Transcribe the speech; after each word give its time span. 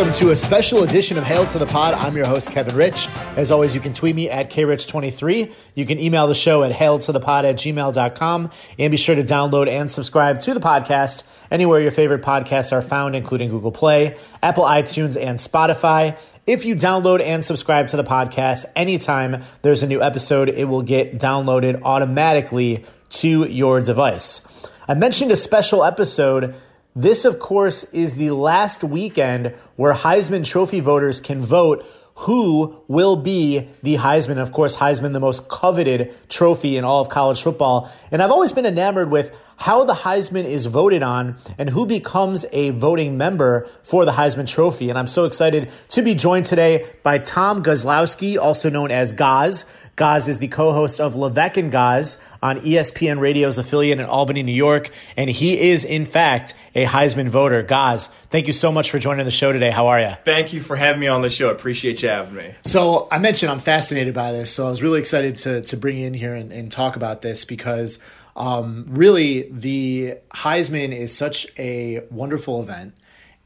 Welcome 0.00 0.14
to 0.14 0.30
a 0.30 0.36
special 0.36 0.82
edition 0.82 1.18
of 1.18 1.24
Hail 1.24 1.44
to 1.44 1.58
the 1.58 1.66
Pod. 1.66 1.92
I'm 1.92 2.16
your 2.16 2.24
host, 2.24 2.50
Kevin 2.50 2.74
Rich. 2.74 3.06
As 3.36 3.50
always, 3.50 3.74
you 3.74 3.82
can 3.82 3.92
tweet 3.92 4.16
me 4.16 4.30
at 4.30 4.50
krich23. 4.50 5.52
You 5.74 5.84
can 5.84 6.00
email 6.00 6.26
the 6.26 6.34
show 6.34 6.62
at 6.62 6.72
hailtothepod 6.72 7.44
at 7.44 7.56
gmail.com. 7.56 8.50
And 8.78 8.90
be 8.90 8.96
sure 8.96 9.14
to 9.14 9.22
download 9.22 9.68
and 9.68 9.90
subscribe 9.90 10.40
to 10.40 10.54
the 10.54 10.60
podcast 10.60 11.24
anywhere 11.50 11.80
your 11.80 11.90
favorite 11.90 12.22
podcasts 12.22 12.72
are 12.72 12.80
found, 12.80 13.14
including 13.14 13.50
Google 13.50 13.72
Play, 13.72 14.16
Apple 14.42 14.64
iTunes, 14.64 15.22
and 15.22 15.38
Spotify. 15.38 16.18
If 16.46 16.64
you 16.64 16.76
download 16.76 17.20
and 17.20 17.44
subscribe 17.44 17.88
to 17.88 17.98
the 17.98 18.04
podcast 18.04 18.64
anytime 18.74 19.42
there's 19.60 19.82
a 19.82 19.86
new 19.86 20.00
episode, 20.00 20.48
it 20.48 20.64
will 20.64 20.80
get 20.80 21.18
downloaded 21.18 21.82
automatically 21.82 22.86
to 23.10 23.44
your 23.44 23.82
device. 23.82 24.46
I 24.88 24.94
mentioned 24.94 25.30
a 25.30 25.36
special 25.36 25.84
episode 25.84 26.54
this, 26.94 27.24
of 27.24 27.38
course, 27.38 27.84
is 27.92 28.16
the 28.16 28.30
last 28.30 28.82
weekend 28.82 29.54
where 29.76 29.94
Heisman 29.94 30.44
Trophy 30.44 30.80
voters 30.80 31.20
can 31.20 31.42
vote 31.42 31.86
who 32.20 32.82
will 32.86 33.16
be 33.16 33.68
the 33.82 33.96
Heisman. 33.96 34.36
Of 34.36 34.52
course, 34.52 34.76
Heisman, 34.76 35.14
the 35.14 35.20
most 35.20 35.48
coveted 35.48 36.14
trophy 36.28 36.76
in 36.76 36.84
all 36.84 37.00
of 37.00 37.08
college 37.08 37.40
football. 37.40 37.90
And 38.10 38.22
I've 38.22 38.30
always 38.30 38.52
been 38.52 38.66
enamored 38.66 39.10
with 39.10 39.34
how 39.60 39.84
the 39.84 39.92
Heisman 39.92 40.44
is 40.44 40.66
voted 40.66 41.02
on 41.02 41.36
and 41.58 41.68
who 41.68 41.84
becomes 41.84 42.46
a 42.50 42.70
voting 42.70 43.18
member 43.18 43.68
for 43.82 44.06
the 44.06 44.12
Heisman 44.12 44.48
Trophy. 44.48 44.88
And 44.88 44.98
I'm 44.98 45.06
so 45.06 45.24
excited 45.26 45.70
to 45.90 46.02
be 46.02 46.14
joined 46.14 46.46
today 46.46 46.86
by 47.02 47.18
Tom 47.18 47.62
Gozlowski, 47.62 48.38
also 48.38 48.70
known 48.70 48.90
as 48.90 49.12
Goz. 49.12 49.66
Goz 49.96 50.28
is 50.28 50.38
the 50.38 50.48
co-host 50.48 50.98
of 50.98 51.14
Levesque 51.14 51.58
and 51.58 51.70
Goz 51.70 52.16
on 52.42 52.58
ESPN 52.60 53.20
Radio's 53.20 53.58
affiliate 53.58 54.00
in 54.00 54.06
Albany, 54.06 54.42
New 54.42 54.52
York, 54.52 54.90
and 55.14 55.28
he 55.28 55.60
is 55.60 55.84
in 55.84 56.06
fact 56.06 56.54
a 56.74 56.86
Heisman 56.86 57.28
voter. 57.28 57.62
Goz, 57.62 58.06
thank 58.30 58.46
you 58.46 58.54
so 58.54 58.72
much 58.72 58.90
for 58.90 58.98
joining 58.98 59.26
the 59.26 59.30
show 59.30 59.52
today. 59.52 59.70
How 59.70 59.88
are 59.88 60.00
you? 60.00 60.14
Thank 60.24 60.54
you 60.54 60.62
for 60.62 60.76
having 60.76 61.00
me 61.00 61.08
on 61.08 61.20
the 61.20 61.28
show. 61.28 61.50
I 61.50 61.52
appreciate 61.52 62.02
you 62.02 62.08
having 62.08 62.34
me. 62.34 62.54
So 62.64 63.08
I 63.10 63.18
mentioned 63.18 63.52
I'm 63.52 63.60
fascinated 63.60 64.14
by 64.14 64.32
this, 64.32 64.50
so 64.50 64.68
I 64.68 64.70
was 64.70 64.82
really 64.82 65.00
excited 65.00 65.36
to 65.38 65.60
to 65.60 65.76
bring 65.76 65.98
you 65.98 66.06
in 66.06 66.14
here 66.14 66.34
and, 66.34 66.50
and 66.50 66.72
talk 66.72 66.96
about 66.96 67.20
this 67.20 67.44
because 67.44 67.98
um, 68.40 68.86
really 68.88 69.42
the 69.50 70.14
Heisman 70.30 70.96
is 70.96 71.14
such 71.14 71.46
a 71.58 72.00
wonderful 72.10 72.62
event 72.62 72.94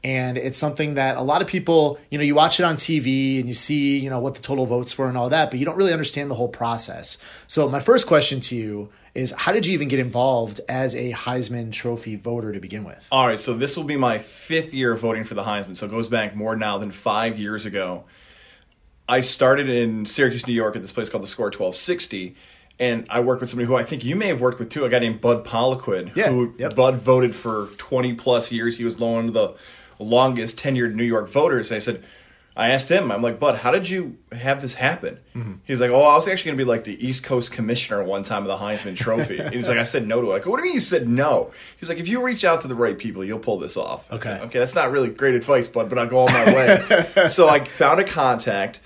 and 0.05 0.37
it's 0.37 0.57
something 0.57 0.93
that 0.93 1.17
a 1.17 1.21
lot 1.21 1.41
of 1.41 1.49
people 1.49 1.99
you 2.09 2.17
know 2.17 2.23
you 2.23 2.33
watch 2.33 2.59
it 2.59 2.63
on 2.63 2.75
tv 2.75 3.39
and 3.39 3.49
you 3.49 3.55
see 3.55 3.97
you 3.97 4.09
know 4.09 4.19
what 4.19 4.35
the 4.35 4.41
total 4.41 4.65
votes 4.65 4.97
were 4.97 5.09
and 5.09 5.17
all 5.17 5.29
that 5.29 5.49
but 5.49 5.59
you 5.59 5.65
don't 5.65 5.75
really 5.75 5.91
understand 5.91 6.31
the 6.31 6.35
whole 6.35 6.47
process. 6.47 7.17
So 7.47 7.67
my 7.67 7.81
first 7.81 8.07
question 8.07 8.39
to 8.41 8.55
you 8.55 8.89
is 9.13 9.33
how 9.33 9.51
did 9.51 9.65
you 9.65 9.73
even 9.73 9.89
get 9.89 9.99
involved 9.99 10.61
as 10.69 10.95
a 10.95 11.11
heisman 11.11 11.73
trophy 11.73 12.15
voter 12.15 12.53
to 12.53 12.61
begin 12.61 12.85
with? 12.85 13.05
All 13.11 13.27
right 13.27 13.39
so 13.39 13.53
this 13.53 13.75
will 13.75 13.83
be 13.83 13.97
my 13.97 14.17
fifth 14.17 14.73
year 14.73 14.95
voting 14.95 15.25
for 15.25 15.33
the 15.33 15.43
heisman 15.43 15.75
so 15.75 15.87
it 15.87 15.91
goes 15.91 16.07
back 16.07 16.37
more 16.37 16.55
now 16.55 16.77
than 16.77 16.91
five 16.91 17.37
years 17.37 17.65
ago. 17.65 18.05
I 19.09 19.19
started 19.19 19.67
in 19.67 20.05
syracuse 20.05 20.47
new 20.47 20.53
york 20.53 20.77
at 20.77 20.81
this 20.81 20.93
place 20.93 21.09
called 21.09 21.23
the 21.23 21.27
score 21.27 21.47
1260 21.47 22.37
and 22.79 23.07
I 23.09 23.21
worked 23.21 23.41
with 23.41 23.49
somebody 23.49 23.67
who 23.67 23.75
I 23.75 23.83
think 23.83 24.03
you 24.03 24.15
may 24.15 24.27
have 24.27 24.41
worked 24.41 24.59
with 24.59 24.69
too. 24.69 24.85
A 24.85 24.89
guy 24.89 24.99
named 24.99 25.21
Bud 25.21 25.45
Poliquin, 25.45 26.15
yeah, 26.15 26.29
who 26.29 26.53
yep. 26.57 26.75
Bud 26.75 26.95
voted 26.95 27.33
for 27.35 27.67
20 27.77 28.13
plus 28.15 28.51
years. 28.51 28.77
He 28.77 28.83
was 28.83 28.97
one 28.97 29.25
of 29.25 29.33
the 29.33 29.55
longest 29.99 30.57
tenured 30.57 30.93
New 30.93 31.03
York 31.03 31.29
voters. 31.29 31.71
And 31.71 31.77
I 31.77 31.79
said, 31.79 32.03
I 32.57 32.69
asked 32.69 32.89
him, 32.89 33.11
I'm 33.11 33.21
like, 33.21 33.37
Bud, 33.37 33.57
how 33.57 33.71
did 33.71 33.89
you 33.89 34.17
have 34.31 34.61
this 34.61 34.75
happen? 34.75 35.19
Mm-hmm. 35.35 35.53
He's 35.65 35.81
like, 35.81 35.91
Oh, 35.91 36.01
I 36.03 36.15
was 36.15 36.27
actually 36.27 36.49
going 36.49 36.57
to 36.59 36.63
be 36.63 36.69
like 36.69 36.83
the 36.85 37.05
East 37.05 37.23
Coast 37.23 37.51
commissioner 37.51 38.03
one 38.03 38.23
time 38.23 38.43
of 38.43 38.47
the 38.47 38.57
Heisman 38.57 38.95
Trophy. 38.95 39.39
and 39.39 39.53
he's 39.53 39.67
like, 39.67 39.77
I 39.77 39.83
said 39.83 40.07
no 40.07 40.21
to 40.21 40.31
it. 40.31 40.35
I 40.35 40.39
go, 40.39 40.51
What 40.51 40.57
do 40.57 40.63
you 40.63 40.69
mean 40.69 40.75
you 40.75 40.79
said 40.79 41.07
no? 41.07 41.51
He's 41.77 41.89
like, 41.89 41.97
If 41.97 42.07
you 42.07 42.21
reach 42.23 42.45
out 42.45 42.61
to 42.61 42.69
the 42.69 42.75
right 42.75 42.97
people, 42.97 43.25
you'll 43.25 43.39
pull 43.39 43.57
this 43.57 43.75
off. 43.75 44.09
Okay. 44.11 44.23
Said, 44.29 44.41
okay, 44.43 44.59
that's 44.59 44.75
not 44.75 44.91
really 44.91 45.09
great 45.09 45.35
advice, 45.35 45.67
Bud, 45.67 45.89
but 45.89 45.97
I'll 45.97 46.07
go 46.07 46.19
on 46.19 46.31
my 46.31 46.53
way. 46.53 47.27
so 47.27 47.49
I 47.49 47.63
found 47.63 47.99
a 47.99 48.05
contact 48.05 48.79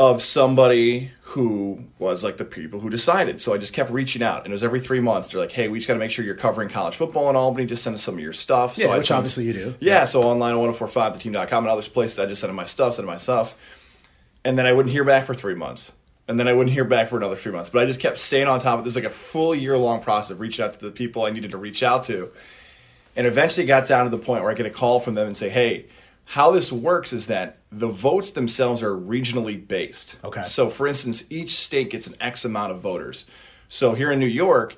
of 0.00 0.22
somebody 0.22 1.10
who 1.20 1.84
was 1.98 2.24
like 2.24 2.38
the 2.38 2.44
people 2.46 2.80
who 2.80 2.88
decided. 2.88 3.38
So 3.38 3.52
I 3.52 3.58
just 3.58 3.74
kept 3.74 3.90
reaching 3.90 4.22
out, 4.22 4.44
and 4.44 4.46
it 4.46 4.52
was 4.52 4.64
every 4.64 4.80
three 4.80 4.98
months. 4.98 5.30
They're 5.30 5.40
like, 5.42 5.52
"Hey, 5.52 5.68
we 5.68 5.76
just 5.76 5.86
got 5.86 5.92
to 5.92 6.00
make 6.00 6.10
sure 6.10 6.24
you're 6.24 6.34
covering 6.34 6.70
college 6.70 6.96
football 6.96 7.28
in 7.28 7.36
Albany. 7.36 7.66
Just 7.66 7.82
send 7.84 7.92
us 7.92 8.02
some 8.02 8.14
of 8.14 8.20
your 8.20 8.32
stuff." 8.32 8.78
Yeah, 8.78 8.86
so 8.86 8.96
which 8.96 9.10
obviously 9.10 9.44
you 9.44 9.52
do. 9.52 9.74
Yeah, 9.78 10.06
so 10.06 10.22
online 10.22 10.54
1045theteam.com 10.54 11.64
and 11.64 11.70
other 11.70 11.82
places, 11.82 12.18
I 12.18 12.24
just 12.24 12.40
sent 12.40 12.48
them 12.48 12.56
my 12.56 12.64
stuff, 12.64 12.94
sent 12.94 13.06
them 13.06 13.14
my 13.14 13.18
stuff, 13.18 13.54
and 14.42 14.58
then 14.58 14.64
I 14.64 14.72
wouldn't 14.72 14.90
hear 14.90 15.04
back 15.04 15.26
for 15.26 15.34
three 15.34 15.54
months, 15.54 15.92
and 16.28 16.40
then 16.40 16.48
I 16.48 16.54
wouldn't 16.54 16.72
hear 16.72 16.84
back 16.84 17.10
for 17.10 17.18
another 17.18 17.36
three 17.36 17.52
months. 17.52 17.68
But 17.68 17.82
I 17.82 17.84
just 17.84 18.00
kept 18.00 18.18
staying 18.18 18.48
on 18.48 18.58
top 18.58 18.78
of 18.78 18.86
this, 18.86 18.96
like 18.96 19.04
a 19.04 19.10
full 19.10 19.54
year 19.54 19.76
long 19.76 20.00
process 20.00 20.30
of 20.30 20.40
reaching 20.40 20.64
out 20.64 20.72
to 20.72 20.82
the 20.82 20.90
people 20.90 21.26
I 21.26 21.30
needed 21.30 21.50
to 21.50 21.58
reach 21.58 21.82
out 21.82 22.04
to, 22.04 22.30
and 23.16 23.26
eventually 23.26 23.66
got 23.66 23.86
down 23.86 24.04
to 24.06 24.10
the 24.10 24.22
point 24.24 24.42
where 24.42 24.50
I 24.50 24.54
get 24.54 24.64
a 24.64 24.70
call 24.70 24.98
from 24.98 25.14
them 25.14 25.26
and 25.26 25.36
say, 25.36 25.50
"Hey." 25.50 25.84
How 26.30 26.52
this 26.52 26.70
works 26.70 27.12
is 27.12 27.26
that 27.26 27.58
the 27.72 27.88
votes 27.88 28.30
themselves 28.30 28.84
are 28.84 28.94
regionally 28.94 29.66
based. 29.66 30.16
Okay. 30.22 30.44
So, 30.44 30.68
for 30.68 30.86
instance, 30.86 31.24
each 31.28 31.56
state 31.56 31.90
gets 31.90 32.06
an 32.06 32.14
X 32.20 32.44
amount 32.44 32.70
of 32.70 32.78
voters. 32.78 33.26
So, 33.68 33.94
here 33.94 34.12
in 34.12 34.20
New 34.20 34.26
York, 34.26 34.76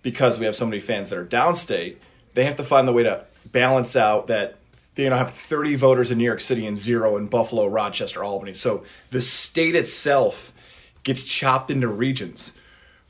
because 0.00 0.38
we 0.38 0.46
have 0.46 0.54
so 0.54 0.64
many 0.64 0.80
fans 0.80 1.10
that 1.10 1.18
are 1.18 1.26
downstate, 1.26 1.96
they 2.32 2.44
have 2.46 2.56
to 2.56 2.64
find 2.64 2.88
the 2.88 2.94
way 2.94 3.02
to 3.02 3.22
balance 3.52 3.96
out 3.96 4.28
that 4.28 4.56
they 4.94 5.04
you 5.04 5.10
know 5.10 5.18
have 5.18 5.30
30 5.30 5.74
voters 5.74 6.10
in 6.10 6.16
New 6.16 6.24
York 6.24 6.40
City 6.40 6.66
and 6.66 6.78
zero 6.78 7.18
in 7.18 7.26
Buffalo, 7.26 7.66
Rochester, 7.66 8.24
Albany. 8.24 8.54
So, 8.54 8.82
the 9.10 9.20
state 9.20 9.76
itself 9.76 10.54
gets 11.02 11.22
chopped 11.22 11.70
into 11.70 11.88
regions. 11.88 12.54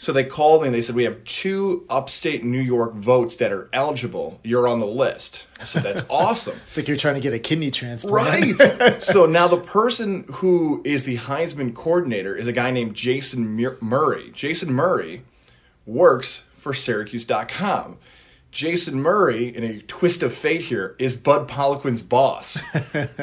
So 0.00 0.12
they 0.12 0.22
called 0.24 0.62
me 0.62 0.68
and 0.68 0.74
they 0.74 0.80
said, 0.80 0.94
We 0.94 1.04
have 1.04 1.22
two 1.24 1.84
upstate 1.90 2.44
New 2.44 2.60
York 2.60 2.94
votes 2.94 3.36
that 3.36 3.52
are 3.52 3.68
eligible. 3.72 4.40
You're 4.44 4.68
on 4.68 4.78
the 4.78 4.86
list. 4.86 5.48
I 5.60 5.64
said, 5.64 5.82
That's 5.82 6.04
awesome. 6.10 6.58
it's 6.68 6.76
like 6.76 6.86
you're 6.86 6.96
trying 6.96 7.16
to 7.16 7.20
get 7.20 7.32
a 7.32 7.38
kidney 7.38 7.72
transplant. 7.72 8.60
Right. 8.60 9.02
so 9.02 9.26
now 9.26 9.48
the 9.48 9.58
person 9.58 10.24
who 10.34 10.82
is 10.84 11.02
the 11.02 11.16
Heisman 11.16 11.74
coordinator 11.74 12.36
is 12.36 12.46
a 12.46 12.52
guy 12.52 12.70
named 12.70 12.94
Jason 12.94 13.56
Murray. 13.80 14.30
Jason 14.32 14.72
Murray 14.72 15.22
works 15.84 16.44
for 16.54 16.72
Syracuse.com. 16.72 17.98
Jason 18.50 19.02
Murray, 19.02 19.54
in 19.54 19.62
a 19.62 19.80
twist 19.82 20.22
of 20.22 20.32
fate 20.32 20.62
here, 20.62 20.96
is 20.98 21.16
Bud 21.16 21.48
Poliquin's 21.48 22.02
boss. 22.02 22.64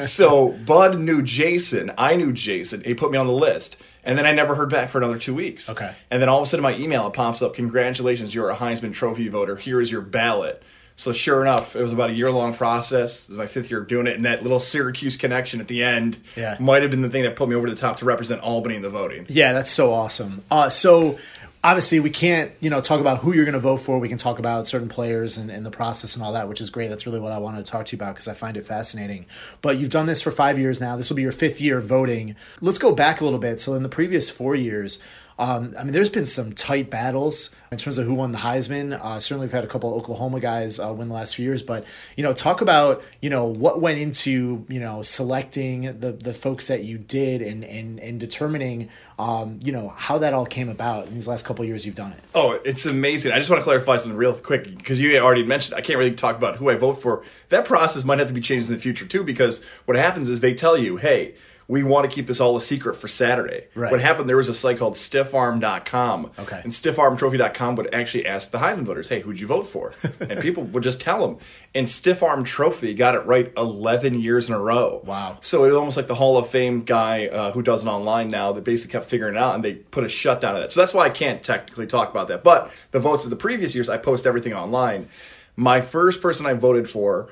so 0.00 0.50
Bud 0.50 1.00
knew 1.00 1.20
Jason. 1.22 1.90
I 1.98 2.16
knew 2.16 2.32
Jason. 2.32 2.84
He 2.84 2.94
put 2.94 3.10
me 3.10 3.18
on 3.18 3.26
the 3.26 3.32
list. 3.32 3.80
And 4.06 4.16
then 4.16 4.24
I 4.24 4.32
never 4.32 4.54
heard 4.54 4.70
back 4.70 4.88
for 4.88 4.98
another 4.98 5.18
two 5.18 5.34
weeks. 5.34 5.68
Okay. 5.68 5.94
And 6.10 6.22
then 6.22 6.28
all 6.28 6.38
of 6.38 6.44
a 6.44 6.46
sudden, 6.46 6.62
my 6.62 6.76
email 6.76 7.06
it 7.08 7.12
pops 7.12 7.42
up. 7.42 7.54
Congratulations, 7.54 8.34
you're 8.34 8.50
a 8.50 8.56
Heisman 8.56 8.94
Trophy 8.94 9.28
voter. 9.28 9.56
Here 9.56 9.80
is 9.80 9.90
your 9.90 10.00
ballot. 10.00 10.62
So 10.98 11.12
sure 11.12 11.42
enough, 11.42 11.76
it 11.76 11.82
was 11.82 11.92
about 11.92 12.08
a 12.08 12.14
year 12.14 12.30
long 12.30 12.54
process. 12.54 13.24
It 13.24 13.28
was 13.28 13.36
my 13.36 13.46
fifth 13.46 13.70
year 13.70 13.80
of 13.80 13.86
doing 13.86 14.06
it, 14.06 14.16
and 14.16 14.24
that 14.24 14.42
little 14.42 14.58
Syracuse 14.58 15.18
connection 15.18 15.60
at 15.60 15.68
the 15.68 15.82
end 15.82 16.18
yeah. 16.36 16.56
might 16.58 16.80
have 16.80 16.90
been 16.90 17.02
the 17.02 17.10
thing 17.10 17.24
that 17.24 17.36
put 17.36 17.50
me 17.50 17.54
over 17.54 17.68
the 17.68 17.76
top 17.76 17.98
to 17.98 18.06
represent 18.06 18.40
Albany 18.40 18.76
in 18.76 18.82
the 18.82 18.88
voting. 18.88 19.26
Yeah, 19.28 19.52
that's 19.52 19.70
so 19.70 19.92
awesome. 19.92 20.42
Uh, 20.50 20.70
so 20.70 21.18
obviously 21.66 21.98
we 21.98 22.10
can't 22.10 22.52
you 22.60 22.70
know 22.70 22.80
talk 22.80 23.00
about 23.00 23.18
who 23.18 23.34
you're 23.34 23.44
going 23.44 23.54
to 23.54 23.58
vote 23.58 23.78
for. 23.78 23.98
We 23.98 24.08
can 24.08 24.18
talk 24.18 24.38
about 24.38 24.68
certain 24.68 24.88
players 24.88 25.36
and, 25.36 25.50
and, 25.50 25.66
the 25.66 25.70
process 25.70 26.14
and 26.14 26.24
all 26.24 26.32
that 26.32 26.48
which 26.48 26.60
is 26.60 26.70
great. 26.70 26.88
That's 26.88 27.06
really 27.06 27.18
what 27.18 27.32
i 27.32 27.38
wanted 27.38 27.64
to 27.64 27.70
talk 27.70 27.86
to 27.86 27.96
you 27.96 28.00
about 28.00 28.14
because 28.14 28.28
i 28.28 28.34
find 28.34 28.56
it 28.56 28.64
fascinating. 28.64 29.26
But 29.62 29.78
you've 29.78 29.90
done 29.90 30.06
this 30.06 30.22
for 30.22 30.30
five 30.30 30.58
years 30.58 30.80
now. 30.80 30.96
This 30.96 31.10
will 31.10 31.16
be 31.16 31.22
your 31.22 31.32
fifth 31.32 31.60
year 31.60 31.80
voting. 31.80 32.36
Let's 32.60 32.78
go 32.78 32.94
back 32.94 33.20
a 33.20 33.24
little 33.24 33.40
bit. 33.40 33.58
So 33.58 33.74
in 33.74 33.82
the 33.82 33.88
previous 33.88 34.30
four 34.30 34.54
years 34.54 35.00
um, 35.38 35.74
I 35.78 35.84
mean, 35.84 35.92
there's 35.92 36.08
been 36.08 36.24
some 36.24 36.52
tight 36.52 36.88
battles 36.88 37.50
in 37.70 37.76
terms 37.76 37.98
of 37.98 38.06
who 38.06 38.14
won 38.14 38.32
the 38.32 38.38
Heisman. 38.38 38.98
Uh, 38.98 39.20
certainly, 39.20 39.46
we've 39.46 39.52
had 39.52 39.64
a 39.64 39.66
couple 39.66 39.90
of 39.90 39.98
Oklahoma 40.02 40.40
guys 40.40 40.80
uh, 40.80 40.92
win 40.94 41.08
the 41.08 41.14
last 41.14 41.36
few 41.36 41.44
years, 41.44 41.62
but 41.62 41.84
you 42.16 42.22
know, 42.22 42.32
talk 42.32 42.62
about 42.62 43.02
you 43.20 43.28
know 43.28 43.44
what 43.44 43.80
went 43.82 43.98
into 43.98 44.64
you 44.68 44.80
know 44.80 45.02
selecting 45.02 46.00
the 46.00 46.12
the 46.12 46.32
folks 46.32 46.68
that 46.68 46.84
you 46.84 46.96
did 46.96 47.42
and 47.42 47.64
and 47.64 48.00
and 48.00 48.18
determining 48.18 48.88
um, 49.18 49.60
you 49.62 49.72
know 49.72 49.88
how 49.90 50.16
that 50.18 50.32
all 50.32 50.46
came 50.46 50.70
about 50.70 51.08
in 51.08 51.14
these 51.14 51.28
last 51.28 51.44
couple 51.44 51.64
years 51.66 51.84
you've 51.84 51.94
done 51.94 52.12
it. 52.12 52.20
Oh, 52.34 52.58
it's 52.64 52.86
amazing! 52.86 53.32
I 53.32 53.38
just 53.38 53.50
want 53.50 53.60
to 53.60 53.64
clarify 53.64 53.98
something 53.98 54.16
real 54.16 54.32
quick 54.32 54.64
because 54.76 54.98
you 55.00 55.18
already 55.18 55.44
mentioned 55.44 55.74
I 55.74 55.82
can't 55.82 55.98
really 55.98 56.12
talk 56.12 56.36
about 56.36 56.56
who 56.56 56.70
I 56.70 56.76
vote 56.76 56.94
for. 56.94 57.24
That 57.50 57.66
process 57.66 58.04
might 58.04 58.18
have 58.20 58.28
to 58.28 58.34
be 58.34 58.40
changed 58.40 58.70
in 58.70 58.76
the 58.76 58.80
future 58.80 59.04
too, 59.04 59.22
because 59.22 59.62
what 59.84 59.98
happens 59.98 60.30
is 60.30 60.40
they 60.40 60.54
tell 60.54 60.78
you, 60.78 60.96
hey 60.96 61.34
we 61.68 61.82
want 61.82 62.08
to 62.08 62.14
keep 62.14 62.26
this 62.26 62.40
all 62.40 62.56
a 62.56 62.60
secret 62.60 62.94
for 62.96 63.08
Saturday. 63.08 63.66
Right. 63.74 63.90
What 63.90 64.00
happened, 64.00 64.28
there 64.28 64.36
was 64.36 64.48
a 64.48 64.54
site 64.54 64.78
called 64.78 64.94
stiffarm.com. 64.94 66.30
Okay. 66.38 66.60
And 66.62 66.72
stiffarmtrophy.com 66.72 67.76
would 67.76 67.92
actually 67.92 68.26
ask 68.26 68.50
the 68.50 68.58
Heisman 68.58 68.84
voters, 68.84 69.08
hey, 69.08 69.20
who'd 69.20 69.40
you 69.40 69.48
vote 69.48 69.66
for? 69.66 69.92
and 70.20 70.40
people 70.40 70.62
would 70.64 70.82
just 70.82 71.00
tell 71.00 71.26
them. 71.26 71.38
And 71.74 71.88
Stiff 71.88 72.22
Arm 72.22 72.44
Trophy 72.44 72.94
got 72.94 73.14
it 73.14 73.26
right 73.26 73.52
11 73.56 74.20
years 74.20 74.48
in 74.48 74.54
a 74.54 74.60
row. 74.60 75.02
Wow. 75.04 75.38
So 75.40 75.64
it 75.64 75.68
was 75.68 75.76
almost 75.76 75.96
like 75.96 76.06
the 76.06 76.14
Hall 76.14 76.38
of 76.38 76.48
Fame 76.48 76.84
guy 76.84 77.26
uh, 77.26 77.52
who 77.52 77.62
does 77.62 77.84
it 77.84 77.88
online 77.88 78.28
now 78.28 78.52
that 78.52 78.62
basically 78.62 78.92
kept 78.92 79.06
figuring 79.06 79.34
it 79.34 79.38
out 79.38 79.56
and 79.56 79.64
they 79.64 79.74
put 79.74 80.04
a 80.04 80.08
shutdown 80.08 80.54
of 80.54 80.62
that. 80.62 80.72
So 80.72 80.80
that's 80.80 80.94
why 80.94 81.04
I 81.04 81.10
can't 81.10 81.42
technically 81.42 81.86
talk 81.86 82.10
about 82.10 82.28
that. 82.28 82.44
But 82.44 82.72
the 82.92 83.00
votes 83.00 83.24
of 83.24 83.30
the 83.30 83.36
previous 83.36 83.74
years, 83.74 83.88
I 83.88 83.96
post 83.96 84.26
everything 84.26 84.54
online. 84.54 85.08
My 85.56 85.80
first 85.80 86.22
person 86.22 86.46
I 86.46 86.52
voted 86.52 86.88
for 86.88 87.28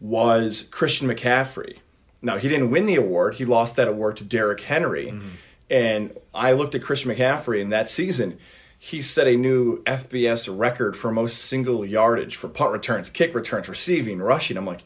was 0.00 0.62
Christian 0.70 1.08
McCaffrey. 1.08 1.78
Now, 2.22 2.36
he 2.36 2.48
didn't 2.48 2.70
win 2.70 2.86
the 2.86 2.96
award. 2.96 3.36
He 3.36 3.44
lost 3.44 3.76
that 3.76 3.88
award 3.88 4.18
to 4.18 4.24
Derrick 4.24 4.60
Henry. 4.60 5.06
Mm-hmm. 5.06 5.28
And 5.70 6.16
I 6.34 6.52
looked 6.52 6.74
at 6.74 6.82
Christian 6.82 7.14
McCaffrey 7.14 7.60
in 7.60 7.68
that 7.70 7.88
season. 7.88 8.38
He 8.78 9.02
set 9.02 9.26
a 9.26 9.36
new 9.36 9.82
FBS 9.84 10.48
record 10.50 10.96
for 10.96 11.12
most 11.12 11.38
single 11.38 11.84
yardage 11.84 12.36
for 12.36 12.48
punt 12.48 12.72
returns, 12.72 13.10
kick 13.10 13.34
returns, 13.34 13.68
receiving, 13.68 14.18
rushing. 14.20 14.56
I'm 14.56 14.66
like, 14.66 14.82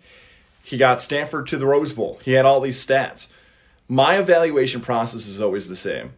He 0.63 0.77
got 0.77 1.01
Stanford 1.01 1.47
to 1.49 1.57
the 1.57 1.67
Rose 1.67 1.93
Bowl. 1.93 2.21
He 2.25 2.33
had 2.33 2.45
all 2.45 2.61
these 2.61 2.85
stats. 2.85 3.29
My 3.89 4.17
evaluation 4.19 4.81
process 4.81 5.27
is 5.27 5.41
always 5.41 5.69
the 5.69 5.77
same. 5.77 6.13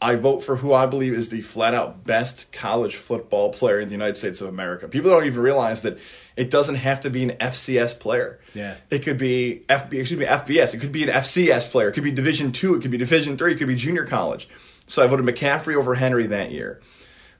I 0.00 0.16
vote 0.16 0.44
for 0.44 0.56
who 0.56 0.74
I 0.74 0.86
believe 0.86 1.14
is 1.14 1.30
the 1.30 1.40
flat 1.40 1.72
out 1.72 2.04
best 2.04 2.52
college 2.52 2.96
football 2.96 3.50
player 3.50 3.80
in 3.80 3.88
the 3.88 3.94
United 3.94 4.16
States 4.16 4.40
of 4.40 4.48
America. 4.48 4.88
People 4.88 5.10
don't 5.10 5.24
even 5.24 5.42
realize 5.42 5.82
that 5.82 5.98
it 6.36 6.50
doesn't 6.50 6.74
have 6.76 7.00
to 7.00 7.10
be 7.10 7.22
an 7.22 7.30
FCS 7.30 7.98
player. 7.98 8.38
Yeah. 8.54 8.74
It 8.90 9.00
could 9.00 9.18
be 9.18 9.62
FB, 9.68 9.92
excuse 9.94 10.16
me, 10.20 10.26
FBS. 10.26 10.74
It 10.74 10.78
could 10.78 10.92
be 10.92 11.02
an 11.02 11.08
FCS 11.08 11.70
player. 11.70 11.88
It 11.88 11.92
could 11.92 12.04
be 12.04 12.12
Division 12.12 12.52
two. 12.52 12.74
It 12.74 12.82
could 12.82 12.90
be 12.90 12.98
Division 12.98 13.36
three. 13.36 13.52
It 13.52 13.56
could 13.58 13.68
be 13.68 13.76
junior 13.76 14.04
college. 14.06 14.48
So 14.86 15.02
I 15.02 15.06
voted 15.06 15.26
McCaffrey 15.26 15.74
over 15.74 15.94
Henry 15.94 16.26
that 16.26 16.52
year. 16.52 16.80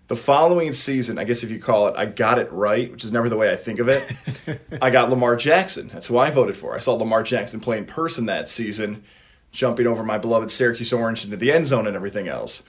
The 0.09 0.17
following 0.17 0.73
season, 0.73 1.19
I 1.19 1.25
guess 1.25 1.43
if 1.43 1.51
you 1.51 1.59
call 1.59 1.89
it, 1.89 1.95
I 1.97 2.07
got 2.07 2.39
it 2.39 2.51
right, 2.53 2.91
which 2.93 3.05
is 3.05 3.11
never 3.11 3.29
the 3.29 3.37
way 3.37 3.51
I 3.53 3.57
think 3.57 3.81
of 3.81 3.89
it. 3.89 4.09
I 4.83 4.91
got 4.91 5.11
Lamar 5.11 5.35
Jackson. 5.37 5.91
That's 5.93 6.07
who 6.07 6.17
I 6.17 6.31
voted 6.31 6.57
for. 6.57 6.75
I 6.77 6.79
saw 6.79 6.95
Lamar 6.95 7.25
Jackson 7.25 7.59
play 7.61 7.77
in 7.79 7.87
person 7.87 8.27
that 8.27 8.49
season, 8.49 9.03
jumping 9.51 9.87
over 9.89 10.05
my 10.05 10.17
beloved 10.19 10.51
Syracuse 10.51 10.93
Orange 10.93 11.25
into 11.25 11.37
the 11.37 11.51
end 11.53 11.67
zone 11.67 11.87
and 11.89 11.97
everything 11.97 12.29
else. 12.29 12.63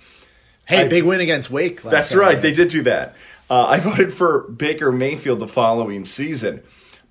Hey, 0.66 0.82
I- 0.82 0.88
big 0.88 1.04
win 1.04 1.22
against 1.22 1.52
Wake. 1.52 1.84
Last 1.86 1.92
That's 1.92 2.08
Saturday. 2.10 2.26
right. 2.26 2.42
They 2.42 2.54
did 2.54 2.70
do 2.70 2.82
that. 2.84 3.16
Uh, 3.50 3.66
I 3.66 3.80
voted 3.80 4.14
for 4.14 4.42
Baker 4.50 4.92
Mayfield 4.92 5.40
the 5.40 5.48
following 5.48 6.06
season. 6.06 6.64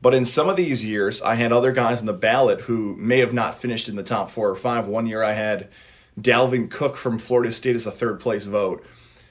But 0.02 0.14
in 0.14 0.24
some 0.24 0.48
of 0.48 0.56
these 0.56 0.84
years, 0.84 1.22
I 1.22 1.36
had 1.36 1.52
other 1.52 1.72
guys 1.72 2.00
on 2.00 2.06
the 2.06 2.12
ballot 2.12 2.62
who 2.62 2.94
may 2.96 3.20
have 3.20 3.32
not 3.32 3.58
finished 3.58 3.88
in 3.88 3.96
the 3.96 4.02
top 4.02 4.30
four 4.30 4.48
or 4.50 4.54
five. 4.54 4.86
One 4.86 5.06
year 5.06 5.22
I 5.22 5.32
had 5.32 5.68
Dalvin 6.20 6.70
Cook 6.70 6.96
from 6.96 7.18
Florida 7.18 7.50
State 7.50 7.76
as 7.76 7.86
a 7.86 7.90
third 7.90 8.20
place 8.20 8.46
vote. 8.46 8.84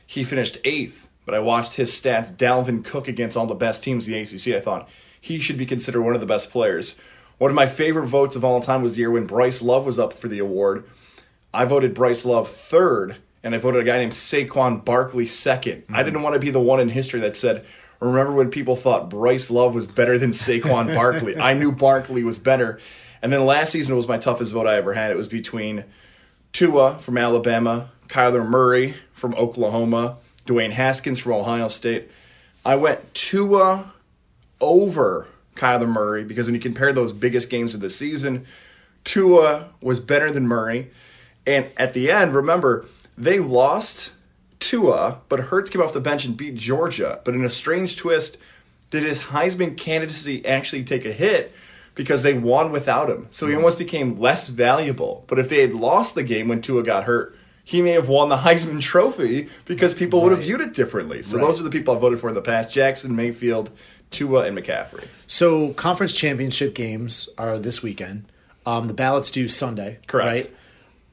He 0.08 0.24
finished 0.24 0.58
eighth, 0.64 1.08
but 1.26 1.36
I 1.36 1.40
watched 1.40 1.76
his 1.76 1.92
stats. 1.92 2.36
Dalvin 2.36 2.84
Cook 2.84 3.08
against 3.08 3.38
all 3.38 3.46
the 3.46 3.56
best 3.56 3.84
teams 3.84 4.08
in 4.08 4.14
the 4.14 4.20
ACC. 4.20 4.56
I 4.56 4.60
thought 4.60 4.90
he 5.22 5.40
should 5.40 5.58
be 5.58 5.66
considered 5.66 6.02
one 6.02 6.16
of 6.16 6.22
the 6.22 6.28
best 6.28 6.50
players. 6.50 6.98
One 7.38 7.52
of 7.52 7.56
my 7.56 7.68
favorite 7.68 8.08
votes 8.08 8.36
of 8.36 8.44
all 8.44 8.60
time 8.60 8.82
was 8.82 8.96
the 8.96 9.02
year 9.02 9.12
when 9.12 9.28
Bryce 9.28 9.62
Love 9.62 9.86
was 9.86 10.00
up 10.00 10.14
for 10.14 10.28
the 10.28 10.40
award. 10.40 10.88
I 11.54 11.66
voted 11.66 11.94
Bryce 11.94 12.26
Love 12.26 12.50
third, 12.50 13.18
and 13.46 13.54
I 13.54 13.60
voted 13.60 13.82
a 13.82 13.86
guy 13.86 14.00
named 14.00 14.12
Saquon 14.12 14.84
Barkley 14.84 15.26
2nd 15.26 15.84
I 15.94 16.02
didn't 16.02 16.24
want 16.24 16.34
to 16.34 16.40
be 16.40 16.50
the 16.50 16.60
one 16.60 16.80
in 16.80 16.90
history 16.90 17.22
that 17.22 17.38
said, 17.38 17.64
"Remember 18.00 18.34
when 18.34 18.50
people 18.50 18.76
thought 18.76 19.10
Bryce 19.10 19.52
Love 19.52 19.76
was 19.76 19.88
better 19.88 20.18
than 20.18 20.32
Saquon 20.32 20.94
Barkley?" 20.96 21.38
I 21.38 21.54
knew 21.54 21.72
Barkley 21.72 22.24
was 22.24 22.40
better. 22.40 22.80
And 23.22 23.32
then 23.32 23.46
last 23.46 23.72
season 23.72 23.96
was 23.96 24.08
my 24.08 24.18
toughest 24.18 24.52
vote 24.52 24.68
I 24.68 24.76
ever 24.76 24.94
had. 24.94 25.12
It 25.12 25.18
was 25.18 25.28
between 25.28 25.86
Tua 26.54 27.00
from 27.00 27.18
Alabama, 27.18 27.92
Kyler 28.08 28.48
Murray 28.48 28.96
from 29.14 29.34
Oklahoma, 29.36 30.18
Dwayne 30.46 30.72
Haskins 30.72 31.20
from 31.20 31.34
Ohio 31.34 31.68
State. 31.68 32.10
I 32.66 32.76
went 32.76 33.14
Tua 33.14 33.94
over 34.60 35.28
Kyler 35.56 35.88
Murray 35.88 36.24
because 36.24 36.48
when 36.48 36.56
you 36.56 36.62
compare 36.62 36.92
those 36.94 37.14
biggest 37.14 37.50
games 37.50 37.74
of 37.74 37.82
the 37.82 37.90
season, 37.90 38.46
Tua 39.04 39.70
was 39.82 40.00
better 40.00 40.32
than 40.32 40.48
Murray. 40.48 40.92
And 41.48 41.68
at 41.78 41.94
the 41.94 42.12
end, 42.12 42.34
remember, 42.34 42.86
they 43.18 43.40
lost 43.40 44.12
Tua, 44.60 45.20
but 45.30 45.40
Hurts 45.40 45.70
came 45.70 45.82
off 45.82 45.94
the 45.94 46.02
bench 46.02 46.26
and 46.26 46.36
beat 46.36 46.56
Georgia. 46.56 47.20
But 47.24 47.36
in 47.36 47.44
a 47.46 47.50
strange 47.50 47.98
twist, 47.98 48.38
did 48.90 49.04
his 49.04 49.20
Heisman 49.20 49.78
candidacy 49.78 50.46
actually 50.46 50.84
take 50.84 51.06
a 51.06 51.12
hit 51.12 51.54
because 51.94 52.24
they 52.24 52.34
won 52.34 52.72
without 52.72 53.10
him? 53.10 53.28
So 53.32 53.48
he 53.48 53.56
almost 53.56 53.78
became 53.78 54.20
less 54.20 54.48
valuable. 54.50 55.24
But 55.28 55.40
if 55.40 55.50
they 55.50 55.62
had 55.62 55.74
lost 55.74 56.16
the 56.16 56.24
game 56.24 56.48
when 56.48 56.62
Tua 56.62 56.84
got 56.84 57.04
hurt, 57.06 57.38
he 57.64 57.82
may 57.82 57.92
have 57.92 58.10
won 58.10 58.30
the 58.30 58.38
Heisman 58.46 58.82
Trophy 58.82 59.50
because 59.66 59.94
people 59.94 60.22
would 60.22 60.32
have 60.32 60.42
viewed 60.44 60.62
it 60.62 60.74
differently. 60.74 61.22
So 61.22 61.38
Right. 61.38 61.46
those 61.46 61.60
are 61.60 61.64
the 61.64 61.70
people 61.70 61.96
I 61.96 62.00
voted 62.00 62.20
for 62.20 62.30
in 62.30 62.36
the 62.36 62.42
past: 62.42 62.72
Jackson, 62.72 63.16
Mayfield, 63.16 63.72
Tua, 64.12 64.46
and 64.46 64.58
McCaffrey. 64.58 65.06
So 65.28 65.74
conference 65.74 66.16
championship 66.16 66.76
games 66.76 67.28
are 67.38 67.58
this 67.60 67.82
weekend. 67.84 68.26
Um, 68.68 68.88
the 68.88 68.94
ballots 68.94 69.30
due 69.32 69.48
Sunday. 69.48 70.00
Correct. 70.08 70.46
Right. 70.48 70.56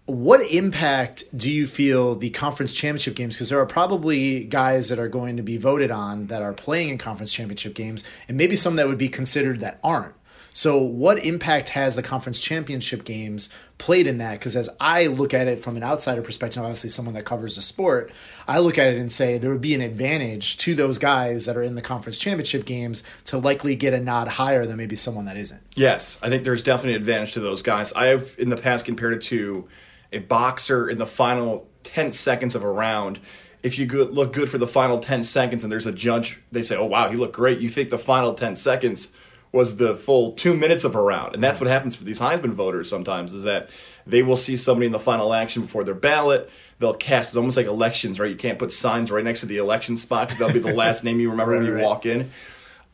What 0.06 0.40
impact 0.50 1.25
do 1.37 1.50
you 1.50 1.66
feel 1.66 2.16
the 2.16 2.31
conference 2.31 2.75
championship 2.75 3.14
games? 3.14 3.37
Because 3.37 3.50
there 3.50 3.60
are 3.60 3.66
probably 3.66 4.44
guys 4.44 4.88
that 4.88 4.99
are 4.99 5.08
going 5.08 5.37
to 5.37 5.44
be 5.44 5.58
voted 5.58 5.93
on 5.93 6.26
that 6.26 6.43
are 6.43 6.52
playing 6.52 6.88
in 6.88 6.99
conference 6.99 7.32
championship 7.32 7.75
games, 7.75 8.02
and 8.26 8.37
maybe 8.37 8.56
some 8.56 8.76
that 8.76 8.88
would 8.88 8.99
be 8.99 9.08
considered 9.08 9.60
that 9.60 9.78
aren't. 9.84 10.16
So, 10.54 10.78
what 10.82 11.25
impact 11.25 11.70
has 11.70 11.96
the 11.96 12.02
conference 12.02 12.40
championship 12.40 13.04
games 13.04 13.49
played 13.78 14.06
in 14.06 14.19
that? 14.19 14.32
Because 14.32 14.54
as 14.54 14.69
I 14.78 15.06
look 15.06 15.32
at 15.32 15.46
it 15.46 15.60
from 15.60 15.76
an 15.76 15.82
outsider 15.82 16.20
perspective, 16.20 16.62
obviously 16.62 16.90
someone 16.90 17.14
that 17.14 17.25
covers 17.25 17.56
the 17.56 17.62
sport, 17.62 18.12
I 18.46 18.58
look 18.58 18.76
at 18.76 18.93
it 18.93 18.99
and 18.99 19.10
say 19.10 19.38
there 19.38 19.50
would 19.50 19.62
be 19.62 19.75
an 19.75 19.81
advantage 19.81 20.58
to 20.58 20.75
those 20.75 20.99
guys 20.99 21.46
that 21.46 21.56
are 21.56 21.62
in 21.62 21.75
the 21.75 21.81
conference 21.81 22.19
championship 22.19 22.66
games 22.66 23.02
to 23.25 23.38
likely 23.38 23.76
get 23.76 23.94
a 23.94 24.00
nod 24.00 24.28
higher 24.28 24.66
than 24.66 24.76
maybe 24.76 24.96
someone 24.96 25.25
that 25.25 25.37
isn't. 25.37 25.62
Yes, 25.75 26.19
I 26.22 26.28
think 26.28 26.44
there's 26.44 26.62
definitely 26.62 26.96
an 26.96 27.00
advantage 27.00 27.32
to 27.32 27.40
those 27.40 27.62
guys. 27.62 27.93
I 27.94 28.06
have 28.06 28.34
in 28.37 28.50
the 28.50 28.56
past 28.56 28.84
compared 28.84 29.14
it 29.14 29.22
to 29.22 29.69
a 30.12 30.19
boxer 30.19 30.88
in 30.88 30.99
the 30.99 31.06
final 31.06 31.69
10 31.85 32.12
seconds 32.12 32.55
of 32.55 32.62
a 32.62 32.70
round. 32.70 33.20
If 33.62 33.79
you 33.79 33.87
look 33.87 34.32
good 34.32 34.49
for 34.49 34.59
the 34.59 34.67
final 34.67 34.99
10 34.99 35.23
seconds 35.23 35.62
and 35.62 35.73
there's 35.73 35.87
a 35.87 35.93
judge, 35.93 36.41
they 36.50 36.62
say, 36.62 36.76
oh, 36.76 36.87
wow, 36.87 37.09
he 37.09 37.17
looked 37.17 37.35
great. 37.35 37.61
You 37.61 37.69
think 37.69 37.91
the 37.91 37.99
final 37.99 38.35
10 38.35 38.56
seconds 38.56 39.12
was 39.53 39.76
the 39.76 39.94
full 39.94 40.32
two 40.32 40.55
minutes 40.55 40.82
of 40.85 40.94
a 40.94 41.00
round. 41.00 41.35
And 41.35 41.44
that's 41.44 41.61
what 41.61 41.69
happens 41.69 41.94
for 41.94 42.05
these 42.05 42.19
Heisman 42.19 42.55
voters 42.55 42.88
sometimes 42.88 43.35
is 43.35 43.44
that 43.44 43.69
they 44.06 44.23
will 44.23 44.37
see 44.37 44.56
somebody 44.56 44.87
in 44.87 44.93
the 44.93 44.99
final 44.99 45.32
action 45.35 45.62
before 45.62 45.85
their 45.85 45.94
ballot. 45.94 46.50
They'll 46.79 46.94
cast, 46.94 47.31
it's 47.31 47.37
almost 47.37 47.56
like 47.56 47.67
elections, 47.67 48.19
right? 48.19 48.31
You 48.31 48.37
can't 48.37 48.59
put 48.59 48.73
signs 48.73 49.11
right 49.11 49.23
next 49.23 49.41
to 49.41 49.47
the 49.47 49.59
election 49.59 49.97
spot 49.97 50.29
because 50.29 50.38
that'll 50.38 50.55
be 50.55 50.59
the 50.59 50.75
last 50.76 51.05
name 51.05 51.20
you 51.20 51.31
remember 51.31 51.55
when 51.55 51.67
you 51.67 51.75
right. 51.75 51.85
walk 51.85 52.06
in. 52.06 52.31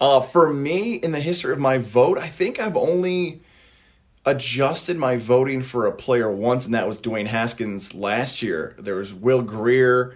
Uh, 0.00 0.20
for 0.20 0.53
me, 0.53 0.94
in 0.94 1.12
the 1.12 1.20
history 1.20 1.53
of 1.53 1.59
my 1.59 1.79
vote, 1.79 2.19
I 2.19 2.26
think 2.26 2.61
I've 2.61 2.76
only 2.76 3.41
adjusted 4.29 4.97
my 4.97 5.17
voting 5.17 5.63
for 5.63 5.87
a 5.87 5.93
player 5.93 6.31
once, 6.31 6.67
and 6.67 6.75
that 6.75 6.87
was 6.87 7.01
Dwayne 7.01 7.27
Haskins 7.27 7.95
last 7.95 8.43
year. 8.43 8.75
There 8.79 8.97
was 8.97 9.15
Will 9.15 9.43
Grier 9.43 10.15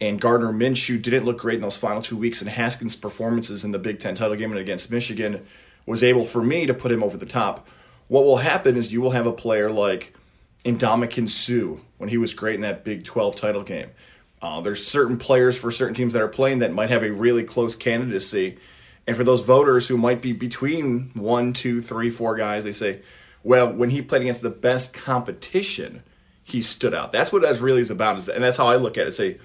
and 0.00 0.20
Gardner 0.20 0.52
Minshew 0.52 1.02
didn't 1.02 1.24
look 1.24 1.38
great 1.38 1.56
in 1.56 1.62
those 1.62 1.76
final 1.76 2.00
two 2.00 2.16
weeks, 2.16 2.40
and 2.40 2.48
Haskins' 2.48 2.94
performances 2.96 3.64
in 3.64 3.72
the 3.72 3.78
Big 3.78 3.98
Ten 3.98 4.14
title 4.14 4.36
game 4.36 4.52
and 4.52 4.60
against 4.60 4.90
Michigan 4.90 5.44
was 5.86 6.02
able 6.02 6.24
for 6.24 6.42
me 6.42 6.66
to 6.66 6.74
put 6.74 6.92
him 6.92 7.02
over 7.02 7.16
the 7.16 7.26
top. 7.26 7.68
What 8.06 8.24
will 8.24 8.36
happen 8.36 8.76
is 8.76 8.92
you 8.92 9.00
will 9.00 9.10
have 9.10 9.26
a 9.26 9.32
player 9.32 9.70
like 9.70 10.14
Ndamukong 10.64 11.28
Suh 11.28 11.80
when 11.96 12.08
he 12.08 12.18
was 12.18 12.34
great 12.34 12.54
in 12.54 12.60
that 12.60 12.84
Big 12.84 13.04
12 13.04 13.34
title 13.34 13.62
game. 13.62 13.90
Uh, 14.40 14.60
there's 14.60 14.86
certain 14.86 15.18
players 15.18 15.58
for 15.58 15.70
certain 15.70 15.94
teams 15.94 16.12
that 16.12 16.22
are 16.22 16.28
playing 16.28 16.60
that 16.60 16.72
might 16.72 16.90
have 16.90 17.02
a 17.02 17.10
really 17.10 17.42
close 17.42 17.74
candidacy. 17.74 18.56
And 19.06 19.16
for 19.16 19.24
those 19.24 19.42
voters 19.42 19.88
who 19.88 19.96
might 19.96 20.22
be 20.22 20.32
between 20.32 21.10
one, 21.14 21.52
two, 21.52 21.82
three, 21.82 22.10
four 22.10 22.36
guys, 22.36 22.62
they 22.62 22.72
say, 22.72 23.00
well, 23.48 23.72
when 23.72 23.88
he 23.88 24.02
played 24.02 24.20
against 24.20 24.42
the 24.42 24.50
best 24.50 24.92
competition, 24.92 26.02
he 26.44 26.60
stood 26.60 26.92
out. 26.92 27.12
That's 27.12 27.32
what 27.32 27.40
that 27.40 27.58
really 27.62 27.80
is 27.80 27.90
about. 27.90 28.28
And 28.28 28.44
that's 28.44 28.58
how 28.58 28.66
I 28.66 28.76
look 28.76 28.98
at 28.98 29.06
it. 29.06 29.12
Say, 29.12 29.38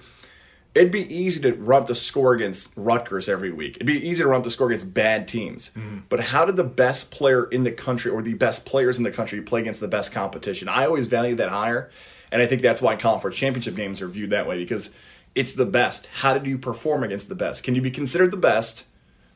it'd 0.74 0.92
be 0.92 1.12
easy 1.12 1.40
to 1.40 1.54
run 1.54 1.86
the 1.86 1.94
score 1.94 2.34
against 2.34 2.70
Rutgers 2.76 3.30
every 3.30 3.50
week. 3.50 3.76
It'd 3.76 3.86
be 3.86 4.06
easy 4.06 4.22
to 4.22 4.28
run 4.28 4.42
the 4.42 4.50
score 4.50 4.66
against 4.66 4.92
bad 4.92 5.26
teams. 5.26 5.68
Hmm. 5.68 6.00
But 6.10 6.20
how 6.20 6.44
did 6.44 6.56
the 6.56 6.64
best 6.64 7.12
player 7.12 7.44
in 7.44 7.64
the 7.64 7.72
country 7.72 8.10
or 8.10 8.20
the 8.20 8.34
best 8.34 8.66
players 8.66 8.98
in 8.98 9.04
the 9.04 9.10
country 9.10 9.40
play 9.40 9.62
against 9.62 9.80
the 9.80 9.88
best 9.88 10.12
competition? 10.12 10.68
I 10.68 10.84
always 10.84 11.06
value 11.06 11.36
that 11.36 11.48
higher. 11.48 11.90
And 12.30 12.42
I 12.42 12.46
think 12.46 12.60
that's 12.60 12.82
why 12.82 12.96
conference 12.96 13.38
championship 13.38 13.74
games 13.74 14.02
are 14.02 14.08
viewed 14.08 14.30
that 14.30 14.46
way 14.46 14.58
because 14.58 14.90
it's 15.34 15.54
the 15.54 15.64
best. 15.64 16.08
How 16.12 16.34
did 16.34 16.46
you 16.46 16.58
perform 16.58 17.04
against 17.04 17.30
the 17.30 17.36
best? 17.36 17.62
Can 17.62 17.74
you 17.74 17.80
be 17.80 17.90
considered 17.90 18.32
the 18.32 18.36
best 18.36 18.84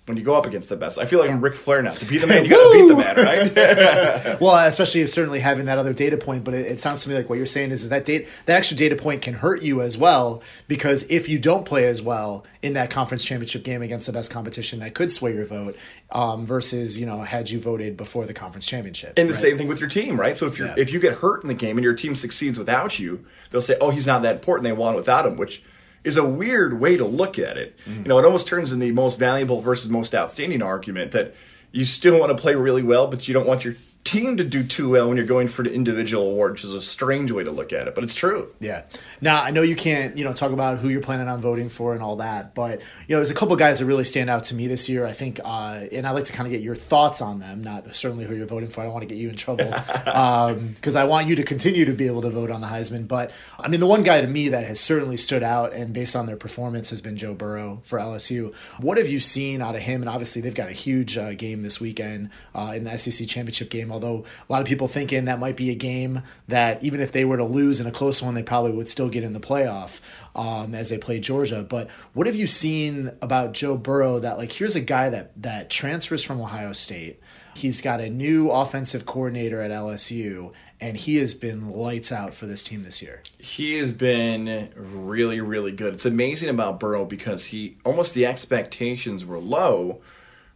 when 0.09 0.17
you 0.17 0.23
go 0.25 0.35
up 0.35 0.47
against 0.47 0.69
the 0.69 0.77
best? 0.77 0.99
I 0.99 1.05
feel 1.05 1.19
like 1.21 1.31
I'm 1.31 1.41
Ric 1.43 1.55
Flair 1.55 1.83
now. 1.83 1.93
To 1.93 2.05
be 2.07 2.19
the 2.19 2.27
man, 2.27 2.45
you 2.45 2.51
got 2.53 2.73
to 2.73 2.79
beat 2.79 2.89
the 2.89 2.97
man, 2.97 3.17
right? 3.17 4.41
Well, 4.41 4.57
especially 4.67 5.07
certainly 5.07 5.41
having 5.41 5.67
that 5.67 5.79
other 5.79 5.93
data 5.93 6.17
point, 6.17 6.45
but 6.45 6.55
it, 6.55 6.67
it 6.67 6.81
sounds 6.81 7.03
to 7.03 7.09
me 7.09 7.15
like 7.15 7.29
what 7.29 7.37
you're 7.37 7.47
saying 7.47 7.71
is, 7.71 7.83
is 7.83 7.89
that 7.91 8.05
date 8.05 8.29
that 8.47 8.57
extra 8.57 8.77
data 8.77 8.97
point 8.97 9.23
can 9.23 9.35
hurt 9.35 9.63
you 9.63 9.81
as 9.83 9.97
well 9.99 10.43
because 10.67 11.05
if 11.11 11.29
you 11.29 11.39
don't 11.39 11.65
play 11.65 11.87
as 11.87 12.03
well 12.03 12.45
in 12.63 12.73
that 12.75 12.91
conference 12.91 13.25
championship 13.25 13.63
game 13.65 13.83
against 13.83 14.07
the 14.07 14.13
best 14.13 14.31
competition, 14.31 14.81
that 14.81 14.95
could 14.95 15.13
sway 15.13 15.35
your 15.35 15.45
vote 15.45 15.77
um, 16.11 16.47
versus 16.47 16.99
you 16.99 17.07
know 17.07 17.23
had 17.23 17.51
you 17.51 17.59
voted 17.61 17.97
before 17.97 18.25
the 18.27 18.35
conference 18.35 18.67
championship. 18.67 19.15
And 19.19 19.29
the 19.29 19.33
right? 19.33 19.41
same 19.41 19.59
thing 19.59 19.69
with 19.69 19.81
your 19.81 19.89
team, 19.89 20.19
right? 20.19 20.37
So 20.39 20.47
if 20.47 20.59
you 20.59 20.67
Yeah. 20.67 20.75
if 20.77 20.93
you 20.93 21.01
get 21.01 21.15
hurt 21.15 21.43
in 21.43 21.49
the 21.49 21.55
game 21.55 21.77
and 21.77 21.85
your 21.85 21.95
team 21.95 22.15
succeeds 22.15 22.59
without 22.59 22.99
you, 22.99 23.25
they'll 23.51 23.61
say, 23.61 23.77
"Oh, 23.81 23.91
he's 23.91 24.07
not 24.07 24.23
that 24.23 24.37
important. 24.37 24.65
They 24.65 24.73
won 24.73 24.95
without 24.95 25.27
him," 25.27 25.37
which 25.37 25.63
is 26.05 26.17
a 26.17 26.25
weird 26.25 26.81
way 26.81 26.97
to 26.97 27.05
look 27.05 27.39
at 27.39 27.57
it. 27.57 27.77
Mm-hmm. 27.85 28.03
You 28.03 28.09
know, 28.09 28.19
it 28.19 28.25
almost 28.25 28.47
turns 28.47 28.73
in 28.73 28.79
the 28.79 28.93
most 28.93 29.19
valuable 29.19 29.61
versus 29.61 29.91
most 29.91 30.15
outstanding 30.15 30.63
argument 30.63 31.13
that 31.13 31.35
you 31.73 31.85
still 31.85 32.19
want 32.19 32.37
to 32.37 32.41
play 32.41 32.55
really 32.55 32.83
well, 32.83 33.07
but 33.07 33.29
you 33.29 33.35
don't 33.35 33.47
want 33.47 33.65
your 33.65 33.75
team 34.09 34.39
to 34.39 34.45
do 34.45 34.65
too 34.65 34.89
well 34.89 35.09
when 35.09 35.17
you're 35.17 35.27
going 35.27 35.49
for 35.49 35.63
the 35.63 35.73
individual 35.73 36.31
award, 36.31 36.53
which 36.53 36.65
is 36.65 36.73
a 36.73 36.81
strange 36.81 37.31
way 37.31 37.45
to 37.45 37.51
look 37.51 37.73
at 37.73 37.87
it, 37.87 37.95
but 37.95 38.03
it's 38.05 38.15
true. 38.15 38.49
Yeah. 38.59 38.85
Now 39.21 39.43
I 39.43 39.51
know 39.51 39.63
you 39.63 39.77
can't, 39.77 40.17
you 40.17 40.25
know, 40.25 40.33
talk 40.33 40.53
about 40.53 40.79
who 40.79 40.89
you're 40.89 41.03
planning 41.03 41.29
on 41.29 41.41
voting 41.41 41.69
for 41.69 41.93
and 41.93 42.03
all 42.03 42.17
that, 42.17 42.55
but 42.55 42.81
you 43.07 43.15
know, 43.15 43.17
there's 43.17 43.31
a 43.31 43.35
couple 43.35 43.55
guys 43.57 43.81
that 43.81 43.87
really 43.87 44.05
stand 44.05 44.31
out 44.31 44.45
to 44.45 44.55
me 44.55 44.67
this 44.67 44.89
year. 44.89 45.05
I 45.05 45.13
think, 45.13 45.41
uh, 45.45 45.85
and 45.93 46.07
I'd 46.07 46.13
like 46.13 46.25
to 46.25 46.33
kind 46.33 46.47
of 46.47 46.53
get 46.53 46.63
your 46.63 46.75
thoughts 46.75 47.21
on 47.21 47.39
them. 47.39 47.63
Not 47.63 47.95
certainly 47.95 48.25
who 48.25 48.35
you're 48.35 48.47
voting 48.47 48.71
for. 48.71 48.81
I 48.81 48.85
don't 48.85 48.95
want 48.95 49.03
to 49.03 49.15
get 49.15 49.19
you 49.19 49.29
in 49.29 49.35
trouble 49.35 49.67
because 49.67 50.97
um, 50.97 51.03
I 51.03 51.05
want 51.05 51.27
you 51.27 51.37
to 51.37 51.43
continue 51.43 51.85
to 51.85 51.93
be 51.93 52.07
able 52.07 52.23
to 52.23 52.31
vote 52.31 52.51
on 52.51 52.61
the 52.61 52.67
Heisman. 52.67 53.07
But 53.07 53.33
I 53.59 53.69
mean, 53.69 53.81
the 53.81 53.87
one 53.87 54.03
guy 54.03 54.21
to 54.21 54.27
me 54.27 54.49
that 54.49 54.65
has 54.65 54.81
certainly 54.81 55.19
stood 55.19 55.43
out 55.43 55.73
and 55.73 55.93
based 55.93 56.17
on 56.17 56.27
their 56.27 56.37
performance 56.37 56.91
has 56.91 57.03
been 57.03 57.17
Joe 57.17 57.35
Burrow 57.35 57.83
for 57.85 57.99
LSU. 57.99 58.55
What 58.81 58.97
have 58.97 59.09
you 59.09 59.21
seen 59.21 59.61
out 59.61 59.75
of 59.75 59.83
him? 59.83 60.01
And 60.01 60.09
obviously, 60.09 60.41
they've 60.41 60.55
got 60.55 60.69
a 60.69 60.73
huge 60.73 61.19
uh, 61.19 61.35
game 61.35 61.63
this 61.63 61.81
weekend 61.81 62.31
uh, 62.55 62.73
in 62.75 62.85
the 62.85 62.97
SEC 62.97 63.29
championship 63.29 63.69
game. 63.71 63.93
Although 64.03 64.25
a 64.49 64.53
lot 64.53 64.61
of 64.61 64.69
people 64.69 64.87
thinking 64.87 65.25
that 65.25 65.41
might 65.41 65.57
be 65.57 65.71
a 65.71 65.75
game 65.75 66.23
that 66.47 66.83
even 66.85 67.01
if 67.01 67.13
they 67.13 67.25
were 67.25 67.37
to 67.37 67.45
lose 67.45 67.81
in 67.81 67.87
a 67.87 67.91
close 67.91 68.23
one, 68.23 68.35
they 68.35 68.43
probably 68.43 68.73
would 68.73 68.89
still 68.89 69.09
get 69.09 69.25
in 69.25 69.33
the 69.33 69.41
playoff 69.41 70.01
um, 70.37 70.75
as 70.75 70.91
they 70.91 70.99
play 70.99 71.19
Georgia. 71.19 71.63
But 71.63 71.91
what 72.13 72.27
have 72.27 72.37
you 72.37 72.47
seen 72.47 73.11
about 73.21 73.53
Joe 73.53 73.77
Burrow 73.77 74.19
that 74.21 74.39
like 74.39 74.53
here's 74.53 74.77
a 74.77 74.81
guy 74.81 75.11
that 75.11 75.43
that 75.43 75.71
transfers 75.71 76.23
from 76.23 76.41
Ohio 76.41 76.73
State. 76.73 77.21
He's 77.55 77.81
got 77.81 78.01
a 78.01 78.09
new 78.09 78.51
offensive 78.51 79.05
coordinator 79.05 79.61
at 79.61 79.73
LSU, 79.73 80.53
and 80.81 80.97
he 80.97 81.17
has 81.17 81.35
been 81.35 81.71
lights 81.71 82.13
out 82.13 82.33
for 82.33 82.47
this 82.47 82.63
team 82.63 82.85
this 82.85 83.03
year. 83.03 83.21
He 83.39 83.79
has 83.79 83.93
been 83.93 84.71
really, 84.77 85.41
really 85.41 85.73
good. 85.73 85.95
It's 85.95 86.07
amazing 86.07 86.51
about 86.51 86.79
Burrow 86.79 87.05
because 87.05 87.47
he 87.47 87.77
almost 87.85 88.15
the 88.15 88.27
expectations 88.27 89.25
were 89.25 89.41
low 89.41 90.01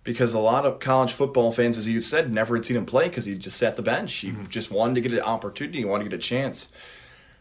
because 0.04 0.34
a 0.34 0.38
lot 0.38 0.64
of 0.64 0.80
college 0.80 1.12
football 1.12 1.52
fans, 1.52 1.76
as 1.76 1.88
you 1.88 2.00
said, 2.00 2.32
never 2.32 2.56
had 2.56 2.66
seen 2.66 2.76
him 2.76 2.86
play 2.86 3.08
because 3.08 3.24
he 3.24 3.36
just 3.36 3.56
sat 3.56 3.76
the 3.76 3.82
bench. 3.82 4.12
He 4.14 4.28
mm-hmm. 4.28 4.46
just 4.46 4.70
wanted 4.70 4.96
to 4.96 5.00
get 5.00 5.12
an 5.12 5.20
opportunity, 5.20 5.78
he 5.78 5.84
wanted 5.84 6.04
to 6.04 6.10
get 6.10 6.18
a 6.18 6.22
chance. 6.22 6.70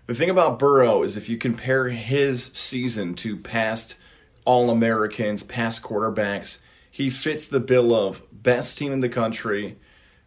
The 0.07 0.15
thing 0.15 0.29
about 0.29 0.59
Burrow 0.59 1.03
is 1.03 1.15
if 1.15 1.29
you 1.29 1.37
compare 1.37 1.89
his 1.89 2.45
season 2.45 3.13
to 3.15 3.37
past 3.37 3.97
All 4.45 4.69
Americans, 4.69 5.43
past 5.43 5.81
quarterbacks, 5.83 6.61
he 6.89 7.09
fits 7.09 7.47
the 7.47 7.59
bill 7.59 7.95
of 7.95 8.21
best 8.31 8.77
team 8.77 8.91
in 8.91 8.99
the 8.99 9.09
country, 9.09 9.77